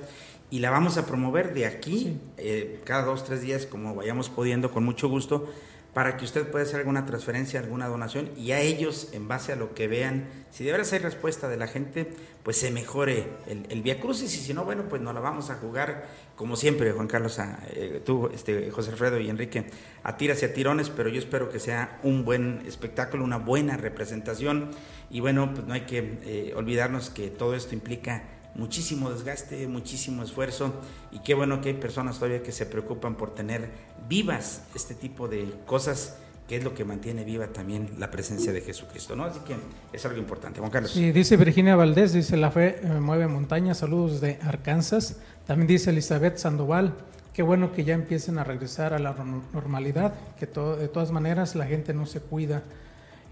[0.50, 4.70] y la vamos a promover de aquí eh, cada dos, tres días, como vayamos pudiendo,
[4.72, 5.48] con mucho gusto,
[5.94, 9.56] para que usted pueda hacer alguna transferencia, alguna donación, y a ellos, en base a
[9.56, 12.10] lo que vean, si de veras hay respuesta de la gente,
[12.42, 15.50] pues se mejore el, el Via Crucis, y si no, bueno, pues nos la vamos
[15.50, 16.06] a jugar
[16.40, 17.38] como siempre, Juan Carlos,
[17.74, 19.66] eh, tú, este, José Alfredo y Enrique,
[20.02, 23.76] a tiras y a tirones, pero yo espero que sea un buen espectáculo, una buena
[23.76, 24.70] representación.
[25.10, 28.24] Y bueno, pues no hay que eh, olvidarnos que todo esto implica
[28.54, 30.74] muchísimo desgaste, muchísimo esfuerzo
[31.12, 33.68] y qué bueno que hay personas todavía que se preocupan por tener
[34.08, 36.16] vivas este tipo de cosas
[36.48, 39.22] que es lo que mantiene viva también la presencia de Jesucristo, ¿no?
[39.22, 39.54] Así que
[39.92, 40.58] es algo importante.
[40.58, 40.90] Juan Carlos.
[40.90, 45.20] Sí, dice Virginia Valdés, dice la fe eh, mueve montañas, saludos de Arkansas.
[45.46, 46.94] También dice Elizabeth Sandoval,
[47.32, 51.54] qué bueno que ya empiecen a regresar a la no- normalidad, que de todas maneras
[51.54, 52.64] la gente no se cuida.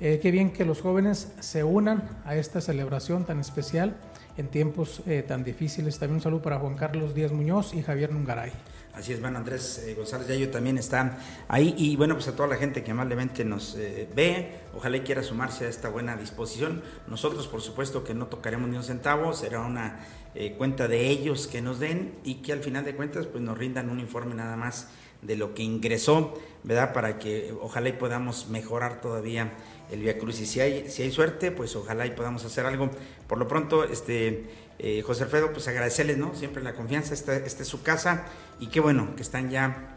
[0.00, 3.96] Eh, qué bien que los jóvenes se unan a esta celebración tan especial
[4.38, 5.98] en tiempos eh, tan difíciles.
[5.98, 8.52] También un saludo para Juan Carlos Díaz Muñoz y Javier Nungaray.
[8.98, 12.48] Así es, bueno, Andrés eh, González Yayo también está ahí y bueno, pues a toda
[12.48, 16.82] la gente que amablemente nos eh, ve, ojalá y quiera sumarse a esta buena disposición.
[17.06, 20.00] Nosotros, por supuesto, que no tocaremos ni un centavo, será una
[20.34, 23.56] eh, cuenta de ellos que nos den y que al final de cuentas pues nos
[23.56, 24.88] rindan un informe nada más
[25.22, 26.92] de lo que ingresó, ¿verdad?
[26.92, 29.52] Para que ojalá y podamos mejorar todavía
[29.90, 32.90] el Via Cruz y si hay, si hay suerte, pues ojalá y podamos hacer algo.
[33.26, 34.44] Por lo pronto, este
[34.78, 36.34] eh, José Alfredo, pues agradecerles, ¿no?
[36.34, 38.24] Siempre la confianza, esta, esta es su casa
[38.60, 39.96] y qué bueno que están ya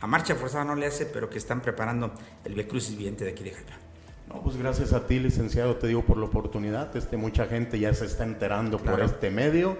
[0.00, 2.12] a marcha forzada, no le hace, pero que están preparando
[2.44, 3.74] el Via Crucis viviente de aquí de Jalpa.
[4.28, 6.96] No, pues gracias a ti, licenciado, te digo por la oportunidad.
[6.96, 9.04] Este, mucha gente ya se está enterando por Claro.
[9.04, 9.76] este medio.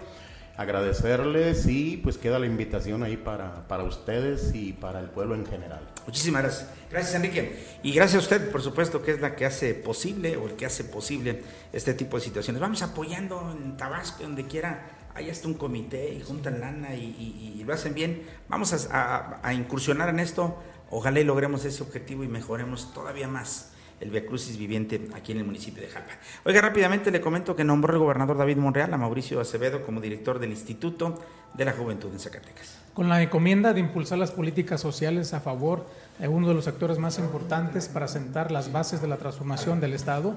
[0.61, 5.47] Agradecerles y pues queda la invitación ahí para, para ustedes y para el pueblo en
[5.47, 5.89] general.
[6.07, 6.69] Muchísimas gracias.
[6.91, 7.65] Gracias, Enrique.
[7.83, 10.67] Y gracias a usted, por supuesto, que es la que hace posible o el que
[10.67, 11.43] hace posible
[11.73, 12.61] este tipo de situaciones.
[12.61, 14.87] Vamos apoyando en Tabasco, donde quiera.
[15.15, 18.23] Hay hasta un comité y juntan lana y, y- y lo hacen bien.
[18.49, 20.57] Vamos a, a- a incursionar en esto.
[20.91, 25.39] Ojalá y logremos ese objetivo y mejoremos todavía más el Via Crucis viviente aquí en
[25.39, 26.13] el municipio de Jalpa.
[26.45, 30.39] Oiga, rápidamente le comento que nombró el gobernador David Monreal a Mauricio Acevedo como director
[30.39, 31.19] del Instituto
[31.55, 32.79] de la Juventud en Zacatecas.
[32.95, 35.87] Con la encomienda de impulsar las políticas sociales a favor
[36.19, 39.95] de uno de los sectores más importantes para sentar las bases de la transformación del
[39.95, 40.35] Estado,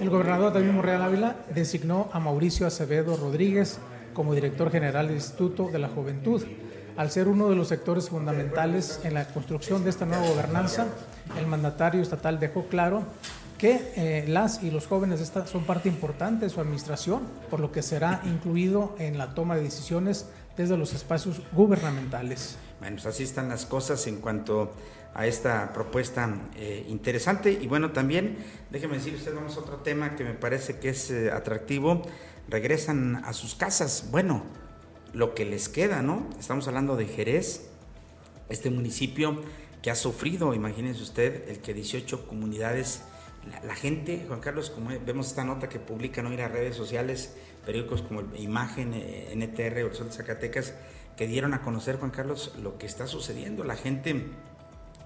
[0.00, 3.78] el gobernador David Monreal Ávila designó a Mauricio Acevedo Rodríguez
[4.14, 6.42] como director general del Instituto de la Juventud.
[6.96, 10.88] Al ser uno de los sectores fundamentales en la construcción de esta nueva gobernanza,
[11.38, 13.04] el mandatario estatal dejó claro
[13.58, 17.82] que eh, las y los jóvenes son parte importante de su administración, por lo que
[17.82, 22.56] será incluido en la toma de decisiones desde los espacios gubernamentales.
[22.80, 24.72] Bueno, pues así están las cosas en cuanto
[25.14, 27.52] a esta propuesta eh, interesante.
[27.52, 28.38] Y bueno, también,
[28.70, 32.02] déjeme decir usted, vamos a otro tema que me parece que es eh, atractivo.
[32.48, 34.08] Regresan a sus casas.
[34.10, 34.42] Bueno,
[35.12, 36.28] lo que les queda, ¿no?
[36.38, 37.68] Estamos hablando de Jerez,
[38.48, 39.40] este municipio
[39.82, 43.02] que ha sufrido, imagínense usted, el que 18 comunidades,
[43.50, 47.34] la, la gente, Juan Carlos, como vemos esta nota que publican hoy las redes sociales,
[47.66, 50.74] periódicos como Imagen, eh, NTR o el Sol de Zacatecas,
[51.16, 53.64] que dieron a conocer, Juan Carlos, lo que está sucediendo.
[53.64, 54.26] La gente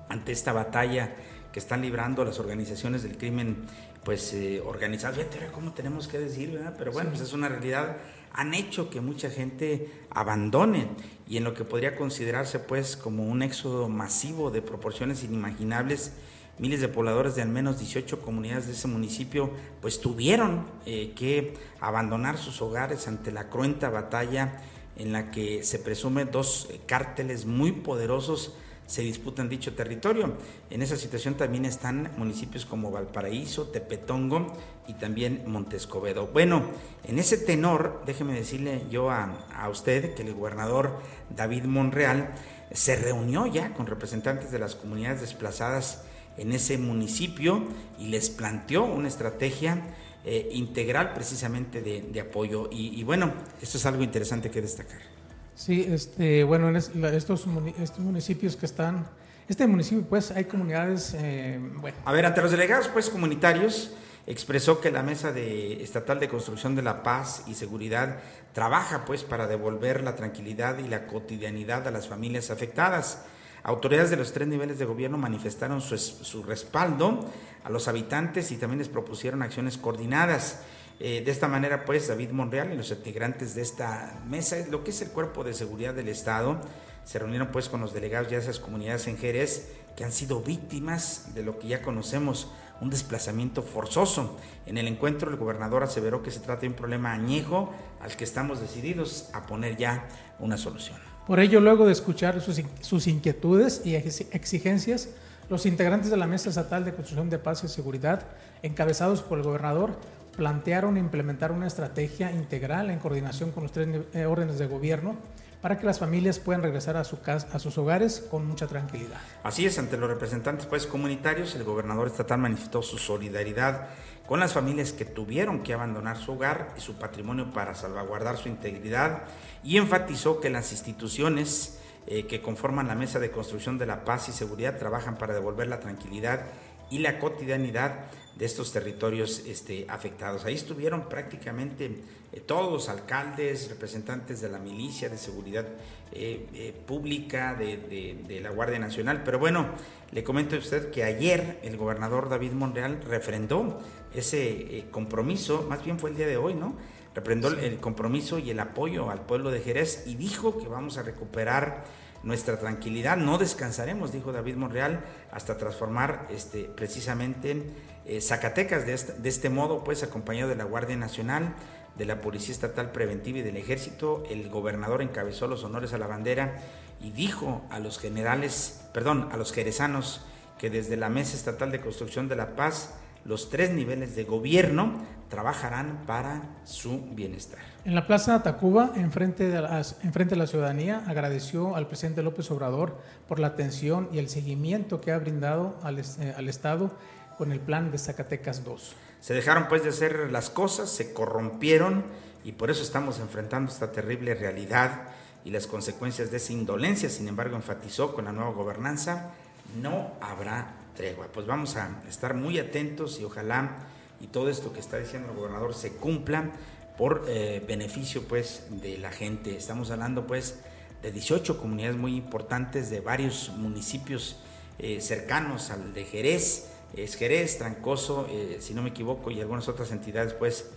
[0.09, 1.17] ante esta batalla
[1.53, 3.65] que están librando las organizaciones del crimen,
[4.05, 6.75] pues eh, organizadas, fíjate ahora cómo tenemos que decir, ¿verdad?
[6.79, 7.97] Pero bueno, pues es una realidad,
[8.37, 10.89] han hecho que mucha gente abandone
[11.27, 16.13] y en lo que podría considerarse pues como un éxodo masivo de proporciones inimaginables,
[16.59, 21.55] miles de pobladores de al menos 18 comunidades de ese municipio pues tuvieron eh, que
[21.81, 24.63] abandonar sus hogares ante la cruenta batalla
[24.97, 28.55] en la que se presume dos eh, cárteles muy poderosos
[28.87, 30.37] se disputan dicho territorio.
[30.71, 34.53] En esa situación también están municipios como Valparaíso, Tepetongo
[34.87, 36.29] y también Montescobedo.
[36.29, 36.63] Bueno,
[37.05, 41.01] en ese tenor, déjeme decirle yo a, a usted que el gobernador
[41.35, 42.31] David Monreal
[42.73, 46.03] se reunió ya con representantes de las comunidades desplazadas
[46.37, 47.65] en ese municipio
[47.99, 49.83] y les planteó una estrategia
[50.25, 52.69] eh, integral precisamente de, apoyo.
[52.71, 53.33] Y, y bueno,
[53.63, 55.16] esto es algo interesante que destacar.
[55.57, 57.47] Sí, este, bueno, en estos,
[57.81, 59.07] estos municipios que están,
[59.49, 63.93] este municipio pues hay comunidades, eh, bueno, A ver, ante los delegados pues comunitarios
[64.27, 68.19] expresó que la Mesa de Estatal de Construcción de la Paz y Seguridad
[68.53, 73.23] trabaja pues para devolver la tranquilidad y la cotidianidad a las familias afectadas.
[73.63, 77.25] Autoridades de los tres niveles de gobierno manifestaron su, su respaldo
[77.65, 80.61] a los habitantes y también les propusieron acciones coordinadas.
[80.99, 84.91] Eh, de esta manera, pues, David Monreal y los integrantes de esta mesa, lo que
[84.91, 86.61] es el Cuerpo de Seguridad del Estado,
[87.07, 91.35] se reunieron pues con los delegados de esas comunidades en Jerez que han sido víctimas
[91.35, 94.37] de lo que ya conocemos, un desplazamiento forzoso.
[94.67, 98.25] En el encuentro el gobernador aseveró que se trata de un problema añejo al que
[98.25, 100.09] estamos decididos a poner ya
[100.41, 100.99] una solución.
[101.27, 105.09] Por ello, luego de escuchar sus, sus inquietudes y exigencias,
[105.49, 108.27] los integrantes de la Mesa Estatal de Construcción de Paz y Seguridad,
[108.63, 109.97] encabezados por el gobernador,
[110.37, 115.17] plantearon implementar una estrategia integral en coordinación con los tres eh, órdenes de gobierno
[115.61, 119.19] para que las familias puedan regresar a, su casa, a sus hogares con mucha tranquilidad.
[119.43, 123.89] Así es, ante los representantes pues, comunitarios, el gobernador estatal manifestó su solidaridad
[124.27, 128.49] con las familias que tuvieron que abandonar su hogar y su patrimonio para salvaguardar su
[128.49, 129.23] integridad
[129.65, 134.29] y enfatizó que las instituciones eh, que conforman la Mesa de Construcción de la Paz
[134.29, 136.43] y Seguridad trabajan para devolver la tranquilidad
[136.91, 138.07] y la cotidianidad
[138.37, 140.45] de estos territorios este, afectados.
[140.45, 145.67] Ahí estuvieron prácticamente eh, todos, alcaldes, representantes de la milicia, de seguridad
[146.13, 149.23] eh, eh, pública, de, la Guardia Nacional.
[149.25, 149.69] Pero bueno,
[150.13, 153.81] le comento a usted que ayer el gobernador David Monreal refrendó
[154.15, 156.77] ese compromiso, más bien fue el día de hoy, ¿no?
[157.15, 161.03] Refrendó el compromiso y el apoyo al pueblo de Jerez y dijo que vamos a
[161.03, 161.85] recuperar
[162.27, 163.17] nuestra tranquilidad.
[163.17, 167.71] No descansaremos, dijo David Monreal, hasta transformar este, precisamente
[168.05, 171.55] eh, Zacatecas de este, de este modo, pues acompañado de la Guardia Nacional,
[171.97, 176.09] de la Policía Estatal Preventiva y del Ejército, el gobernador encabezó los honores a la
[176.09, 176.59] bandera
[177.01, 180.27] y dijo a los generales, perdón, a los jerezanos
[180.59, 182.95] que desde la Mesa Estatal de Construcción de la Paz
[183.27, 187.59] los tres niveles de gobierno trabajarán para su bienestar.
[187.85, 189.59] En la Plaza Tacuba, enfrente de,
[190.03, 192.97] enfrente de la ciudadanía, agradeció al presidente López Obrador
[193.29, 196.93] por la atención y el seguimiento que ha brindado al, eh, al Estado
[197.37, 198.95] con el plan de Zacatecas 2.
[199.21, 202.05] Se dejaron pues de hacer las cosas, se corrompieron
[202.45, 205.09] y por eso estamos enfrentando esta terrible realidad
[205.45, 207.09] y las consecuencias de esa indolencia.
[207.09, 209.33] Sin embargo, enfatizó con la nueva gobernanza,
[209.81, 211.29] no habrá tregua.
[211.33, 213.77] Pues vamos a estar muy atentos y ojalá
[214.21, 216.51] y todo esto que está diciendo el gobernador se cumpla
[216.99, 219.57] por eh, beneficio pues de la gente.
[219.57, 220.61] Estamos hablando pues
[221.03, 224.39] de 18 comunidades muy importantes de varios municipios
[224.79, 229.69] eh, cercanos al de Jerez, es Jerez, Trancoso, eh, si no me equivoco, y algunas
[229.69, 230.71] otras entidades pues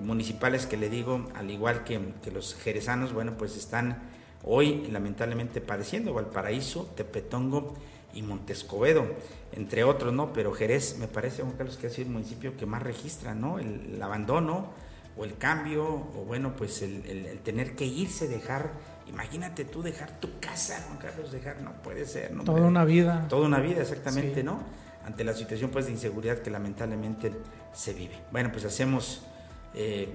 [0.00, 4.02] municipales que le digo, al igual que, que los jerezanos, bueno pues están
[4.44, 7.74] hoy lamentablemente padeciendo Valparaíso, Tepetongo,
[8.14, 9.06] y Montescovedo,
[9.52, 10.32] entre otros, ¿no?
[10.32, 13.58] Pero Jerez me parece, Juan Carlos, que ha sido el municipio que más registra, ¿no?
[13.58, 14.70] El, abandono
[15.16, 18.72] o el cambio, o bueno, pues el, tener que irse, dejar,
[19.06, 22.44] imagínate tú dejar tu casa, Juan Carlos, dejar, no puede ser, ¿no?
[22.44, 23.26] Toda una vida.
[23.28, 24.60] Toda una vida, exactamente, ¿no?
[25.04, 27.32] Ante la situación pues de inseguridad que lamentablemente
[27.72, 28.18] se vive.
[28.32, 29.22] Bueno, pues hacemos
[29.74, 30.08] eh,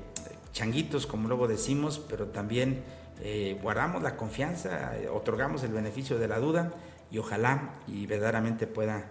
[0.51, 2.83] changuitos, como luego decimos, pero también
[3.21, 6.71] eh, guardamos la confianza, otorgamos el beneficio de la duda
[7.11, 9.05] y ojalá y verdaderamente pueda,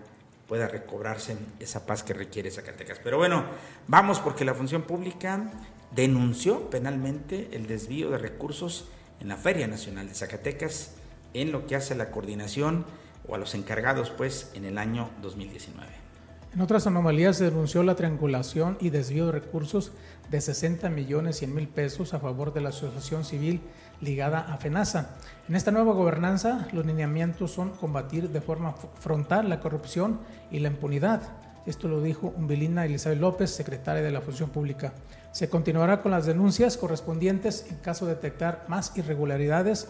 [0.47, 3.01] pueda recobrarse esa paz que requiere Zacatecas.
[3.03, 3.45] Pero bueno,
[3.87, 5.51] vamos porque la función pública
[5.91, 8.89] denunció penalmente el desvío de recursos
[9.21, 10.93] en la Feria Nacional de Zacatecas
[11.35, 12.87] en lo que hace la coordinación
[13.27, 16.08] o a los encargados pues en el año 2019.
[16.55, 19.93] En otras anomalías se denunció la triangulación y desvío de recursos
[20.31, 23.61] de 60 millones 100 mil pesos a favor de la Asociación Civil
[24.01, 25.17] ligada a FENASA.
[25.47, 30.21] En esta nueva gobernanza, los lineamientos son combatir de forma frontal la corrupción
[30.51, 31.21] y la impunidad.
[31.67, 34.95] Esto lo dijo Umbelina Elizabeth López, secretaria de la Función Pública.
[35.33, 39.89] Se continuará con las denuncias correspondientes en caso de detectar más irregularidades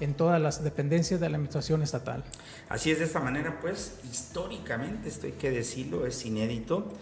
[0.00, 2.24] en todas las dependencias de la administración estatal.
[2.68, 6.92] Así es, de esta manera, pues, históricamente, esto hay que decirlo, es inédito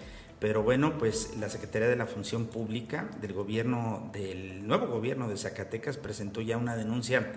[0.41, 5.37] pero bueno, pues la Secretaría de la Función Pública del gobierno, del nuevo gobierno de
[5.37, 7.33] Zacatecas presentó ya una denuncia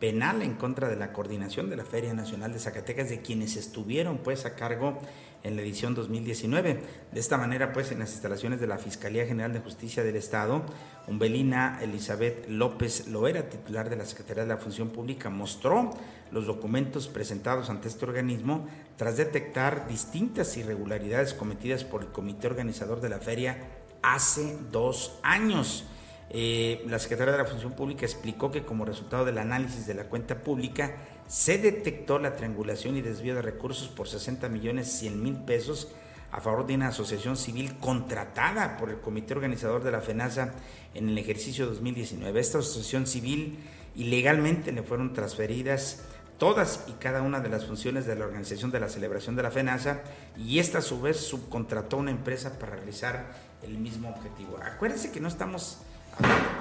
[0.00, 4.18] penal en contra de la coordinación de la Feria Nacional de Zacatecas de quienes estuvieron
[4.18, 4.98] pues a cargo
[5.42, 6.80] en la edición 2019.
[7.12, 10.62] De esta manera, pues, en las instalaciones de la Fiscalía General de Justicia del Estado,
[11.06, 15.90] Umbelina Elizabeth López Loera, titular de la Secretaría de la Función Pública, mostró
[16.30, 23.00] los documentos presentados ante este organismo tras detectar distintas irregularidades cometidas por el comité organizador
[23.00, 23.58] de la feria
[24.02, 25.84] hace dos años.
[26.32, 30.04] Eh, la Secretaría de la Función Pública explicó que como resultado del análisis de la
[30.04, 30.94] cuenta pública
[31.30, 35.86] se detectó la triangulación y desvío de recursos por 60 millones 100 mil pesos
[36.32, 40.54] a favor de una asociación civil contratada por el comité organizador de la FENASA
[40.92, 42.40] en el ejercicio 2019.
[42.40, 43.60] Esta asociación civil
[43.94, 46.02] ilegalmente le fueron transferidas
[46.36, 49.52] todas y cada una de las funciones de la organización de la celebración de la
[49.52, 50.02] FENASA
[50.36, 54.58] y esta a su vez subcontrató a una empresa para realizar el mismo objetivo.
[54.60, 55.78] Acuérdense que no estamos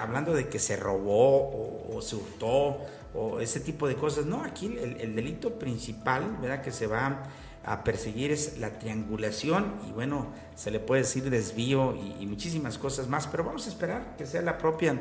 [0.01, 4.25] hablando, de que se robó o, se hurtó o ese tipo de cosas.
[4.25, 6.61] No, aquí el, delito principal ¿verdad?
[6.61, 7.23] que se va
[7.65, 13.07] a perseguir es la triangulación y bueno, se le puede decir desvío y, muchísimas cosas
[13.07, 14.99] más, pero vamos a esperar que sea la propia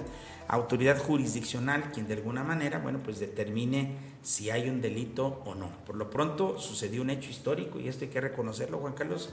[0.49, 5.71] autoridad jurisdiccional quien de alguna manera, bueno, pues determine si hay un delito o no.
[5.87, 9.31] Por lo pronto sucedió un hecho histórico y esto hay que reconocerlo, Juan Carlos.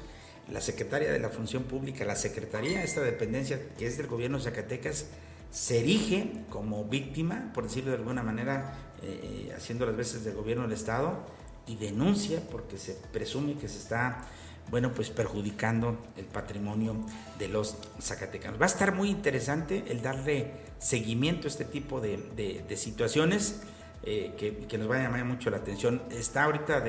[0.52, 4.44] La secretaria de la Función Pública, la Secretaría, esta dependencia que es del gobierno de
[4.44, 5.08] Zacatecas,
[5.56, 10.64] se erige como víctima, por decirlo de alguna manera, eh, haciendo las veces del gobierno
[10.64, 11.26] del Estado,
[11.66, 14.26] y denuncia porque se presume que se está,
[14.70, 16.98] bueno, pues perjudicando el patrimonio
[17.40, 18.60] de los zacatecanos.
[18.60, 23.62] Va a estar muy interesante el darle seguimiento a este tipo de, situaciones
[24.04, 26.02] eh, que, nos van a llamar mucho la atención.
[26.12, 26.84] Está ahorita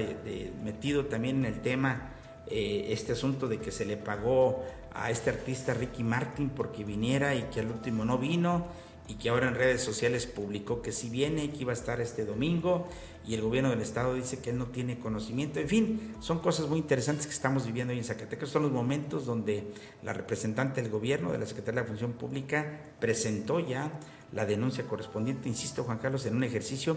[0.64, 2.10] metido también en el tema
[2.48, 4.64] eh, este asunto de que se le pagó
[4.96, 8.66] a este artista Ricky Martin porque viniera y que al último no vino
[9.08, 12.24] y que ahora en redes sociales publicó que si viene, que iba a estar este
[12.24, 12.88] domingo
[13.26, 15.60] y el gobierno del estado dice que él no tiene conocimiento.
[15.60, 18.48] En fin, son cosas muy interesantes que estamos viviendo hoy en Zacatecas.
[18.48, 19.72] Son los momentos donde
[20.02, 23.92] la representante del gobierno de la Secretaría de la Función Pública presentó ya
[24.32, 26.96] la denuncia correspondiente, insisto Juan Carlos, en un ejercicio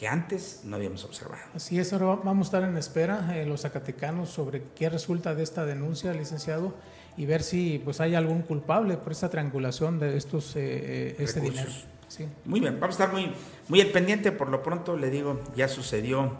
[0.00, 1.42] que antes no habíamos observado.
[1.54, 5.42] Así es, ahora vamos a estar en espera eh, los zacatecanos sobre qué resulta de
[5.42, 6.72] esta denuncia, licenciado,
[7.18, 11.40] y ver si pues hay algún culpable por esta triangulación de estos eh, eh este
[11.40, 11.70] dinero.
[12.08, 12.26] Sí.
[12.46, 13.30] Muy bien, vamos a estar muy,
[13.68, 14.32] muy al pendiente.
[14.32, 16.32] Por lo pronto le digo, ya sucedió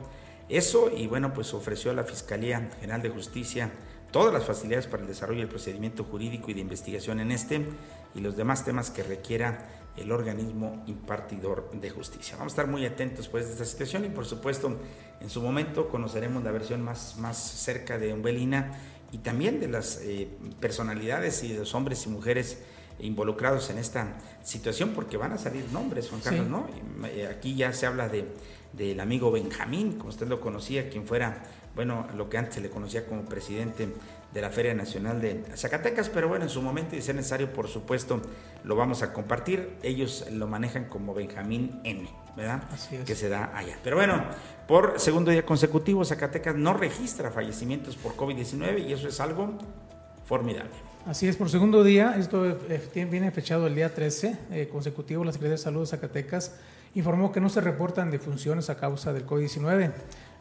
[0.48, 3.70] eso y bueno, pues ofreció a la Fiscalía General de Justicia
[4.11, 7.66] todas las facilidades para el desarrollo del procedimiento jurídico y de investigación en este
[8.14, 9.68] y los demás temas que requiera
[10.01, 12.36] el organismo impartidor de justicia.
[12.36, 14.76] Vamos a estar muy atentos pues de esta situación y por supuesto
[15.20, 18.72] en su momento conoceremos la versión más, más cerca de Umbelina
[19.12, 20.28] y también de las eh,
[20.61, 22.59] personalidades y de los hombres y mujeres
[23.01, 26.66] involucrados en esta situación, porque van a salir nombres, Juan Carlos, ¿no?
[27.07, 28.26] Eh, aquí ya se habla de
[28.72, 31.42] del amigo Benjamín, como usted lo conocía, quien fuera,
[31.74, 33.88] bueno, lo que antes se le conocía como presidente
[34.33, 37.53] de la Feria Nacional de Zacatecas, pero bueno, en su momento y si es necesario,
[37.53, 38.22] por supuesto,
[38.64, 39.76] lo vamos a compartir.
[39.83, 42.62] Ellos lo manejan como Benjamín N, ¿verdad?
[42.72, 43.05] Así es.
[43.05, 43.76] Que se da allá.
[43.83, 44.24] Pero bueno,
[44.68, 49.59] por segundo día consecutivo, Zacatecas no registra fallecimientos por COVID-19 y eso es algo
[50.24, 50.70] formidable.
[51.07, 55.33] Así es, por segundo día, esto eh, viene fechado el día 13 eh, consecutivo, la
[55.33, 56.55] Secretaría de Salud de Zacatecas
[56.95, 59.93] informó que no se reportan defunciones a causa del COVID-19.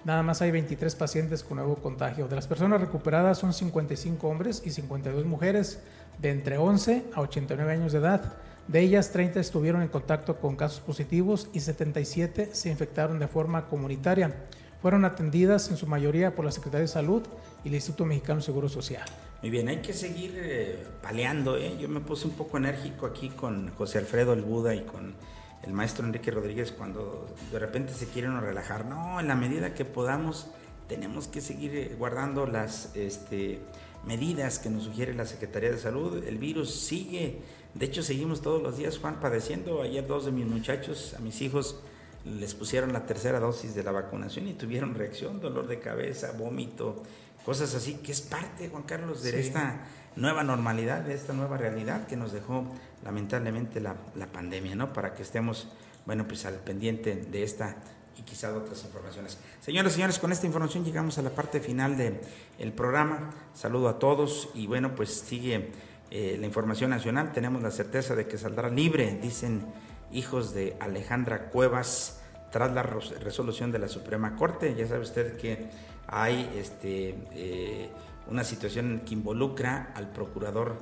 [0.05, 2.27] Nada más hay 23 pacientes con nuevo contagio.
[2.27, 5.79] De las personas recuperadas son 55 hombres y 52 mujeres
[6.19, 8.33] de entre 11 a 89 años de edad.
[8.67, 13.65] De ellas, 30 estuvieron en contacto con casos positivos y 77 se infectaron de forma
[13.67, 14.33] comunitaria.
[14.81, 17.23] Fueron atendidas en su mayoría por la Secretaría de Salud
[17.65, 19.03] y el Instituto Mexicano de Seguro Social.
[19.41, 21.57] Muy bien, hay que seguir eh, paleando.
[21.57, 21.77] ¿eh?
[21.79, 25.15] Yo me puse un poco enérgico aquí con José Alfredo el Buda y con
[25.63, 28.85] el maestro Enrique Rodríguez cuando de repente se quieren relajar.
[28.85, 30.47] No, en la medida que podamos
[30.89, 33.59] tenemos que seguir eh, guardando las este,
[34.05, 36.23] medidas que nos sugiere la Secretaría de Salud.
[36.25, 37.41] El virus sigue,
[37.75, 39.81] de hecho seguimos todos los días, Juan, padeciendo.
[39.83, 41.79] Ayer dos de mis muchachos, a mis hijos,
[42.25, 47.03] les pusieron la tercera dosis de la vacunación y tuvieron reacción, dolor de cabeza, vómito,
[47.45, 49.81] cosas así, que es parte, Juan Carlos, de esta
[50.15, 52.65] nueva normalidad, de esta nueva realidad que nos dejó
[53.03, 53.95] lamentablemente la,
[54.31, 54.93] pandemia, ¿no?
[54.93, 55.67] Para que estemos,
[56.05, 57.77] bueno, pues al pendiente de esta
[58.17, 59.37] y quizá de otras informaciones.
[59.61, 62.19] Señoras y señores, con esta información llegamos a la parte final del
[62.57, 63.31] el programa.
[63.53, 65.71] Saludo a todos y bueno, pues sigue
[66.11, 67.31] eh, la información nacional.
[67.31, 69.65] Tenemos la certeza de que saldrá libre, dicen
[70.11, 72.19] hijos de Alejandra Cuevas,
[72.51, 74.75] tras la resolución de la Suprema Corte.
[74.75, 75.69] Ya sabe usted que
[76.11, 77.89] hay este, eh,
[78.27, 80.77] una situación que involucra al procurador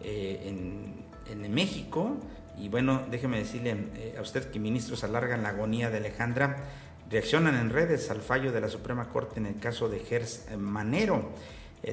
[0.00, 1.08] eh, en,
[1.52, 2.16] México.
[2.58, 6.56] Y bueno, déjeme decirle eh, a usted que ministros alargan la agonía de Alejandra,
[7.10, 11.32] reaccionan en redes al fallo de la Suprema Corte en el caso de Gers Manero.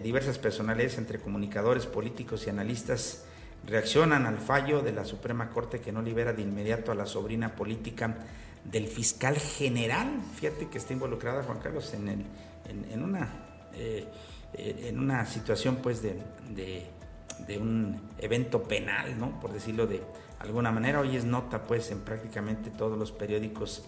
[0.04, 3.26] diversas personalidades entre comunicadores, políticos y analistas
[3.66, 7.56] reaccionan al fallo de la Suprema Corte que no libera de inmediato a la sobrina
[7.56, 8.16] política
[8.64, 10.22] del fiscal general.
[10.36, 12.26] Fíjate que está involucrada Juan Carlos en, el,
[12.68, 13.30] en, una,
[13.74, 14.08] eh,
[14.54, 19.40] en una situación pues de, de, un evento penal, ¿no?
[19.40, 20.02] por decirlo de
[20.40, 21.00] alguna manera.
[21.00, 23.84] Hoy es nota pues en prácticamente todos los periódicos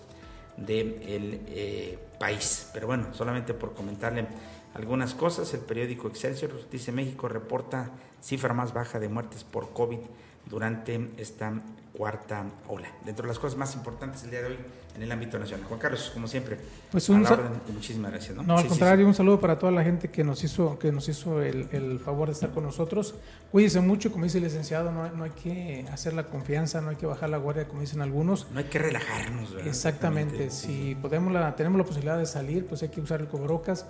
[0.57, 0.95] del
[1.47, 2.69] eh, país.
[2.73, 4.27] Pero bueno, solamente por comentarle
[4.73, 9.99] algunas cosas, el periódico Excelsior dice México reporta cifra más baja de muertes por COVID
[10.45, 11.53] durante esta
[11.93, 12.89] cuarta ola.
[13.05, 14.57] Dentro de las cosas más importantes el día de hoy
[14.97, 15.65] en el ámbito nacional.
[15.67, 16.57] Juan Carlos, como siempre,
[16.91, 17.25] pues un
[17.71, 18.35] muchísimas gracias.
[18.35, 21.07] No, no al contrario, un saludo para toda la gente que nos hizo, que nos
[21.07, 23.13] hizo el, favor de estar con nosotros.
[23.51, 26.95] Cuídense mucho, como dice el licenciado, no, no, hay que hacer la confianza, no hay
[26.95, 28.49] que bajar la guardia, como dicen algunos.
[28.51, 29.53] No hay que relajarnos.
[29.53, 29.67] ¿verdad?
[29.67, 33.85] Exactamente, si podemos la, tenemos la posibilidad de salir, pues hay que usar el cobrocas.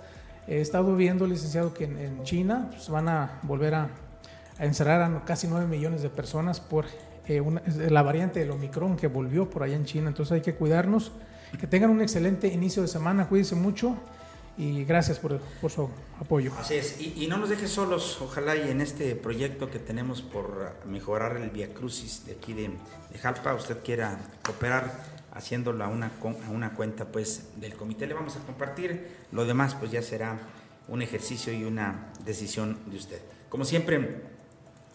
[0.46, 3.88] He estado viendo, licenciado, que en, China pues, van a volver a,
[4.58, 6.84] a encerrar a casi 9 millones de personas por
[7.90, 10.08] la variante del Omicron que volvió por allá en China.
[10.08, 11.12] Entonces hay que cuidarnos.
[11.58, 13.28] Que tengan un excelente inicio de semana.
[13.28, 13.96] Cuídense mucho
[14.58, 15.88] y gracias por, su
[16.20, 16.52] apoyo.
[16.58, 20.74] Así es, y, no nos dejes solos, ojalá y en este proyecto que tenemos por
[20.84, 22.70] mejorar el Via Crucis de aquí de,
[23.22, 24.92] Jalpa, usted quiera cooperar
[25.32, 26.10] haciéndolo a una,
[26.46, 30.38] a una cuenta pues del comité, le vamos a compartir, lo demás pues ya será
[30.88, 33.20] un ejercicio y una decisión de usted.
[33.48, 34.22] Como siempre,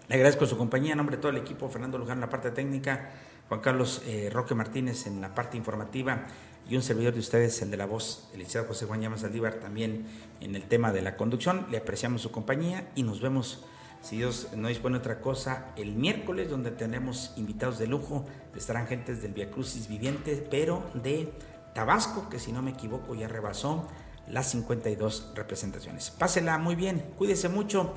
[0.07, 2.51] le agradezco su compañía en nombre de todo el equipo, Fernando Luján en la parte
[2.51, 3.11] técnica,
[3.47, 6.25] Juan Carlos eh, Roque Martínez en la parte informativa
[6.69, 9.55] y un servidor de ustedes, el de la voz, el licenciado José Juan Llamas Aldívar,
[9.55, 10.05] también
[10.39, 11.67] en el tema de la conducción.
[11.69, 13.65] Le apreciamos su compañía y nos vemos,
[14.01, 18.25] si Dios no dispone otra cosa, el miércoles, donde tenemos invitados de lujo.
[18.55, 21.33] Estarán gentes del Via Crucis Viviente, pero de
[21.73, 23.87] Tabasco, que si no me equivoco ya rebasó
[24.27, 26.11] las 52 representaciones.
[26.11, 27.93] Pásela muy bien, cuídese mucho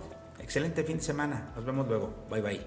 [0.47, 1.51] Excelente fin de semana.
[1.57, 2.25] Nos vemos luego.
[2.31, 2.61] Bye bye.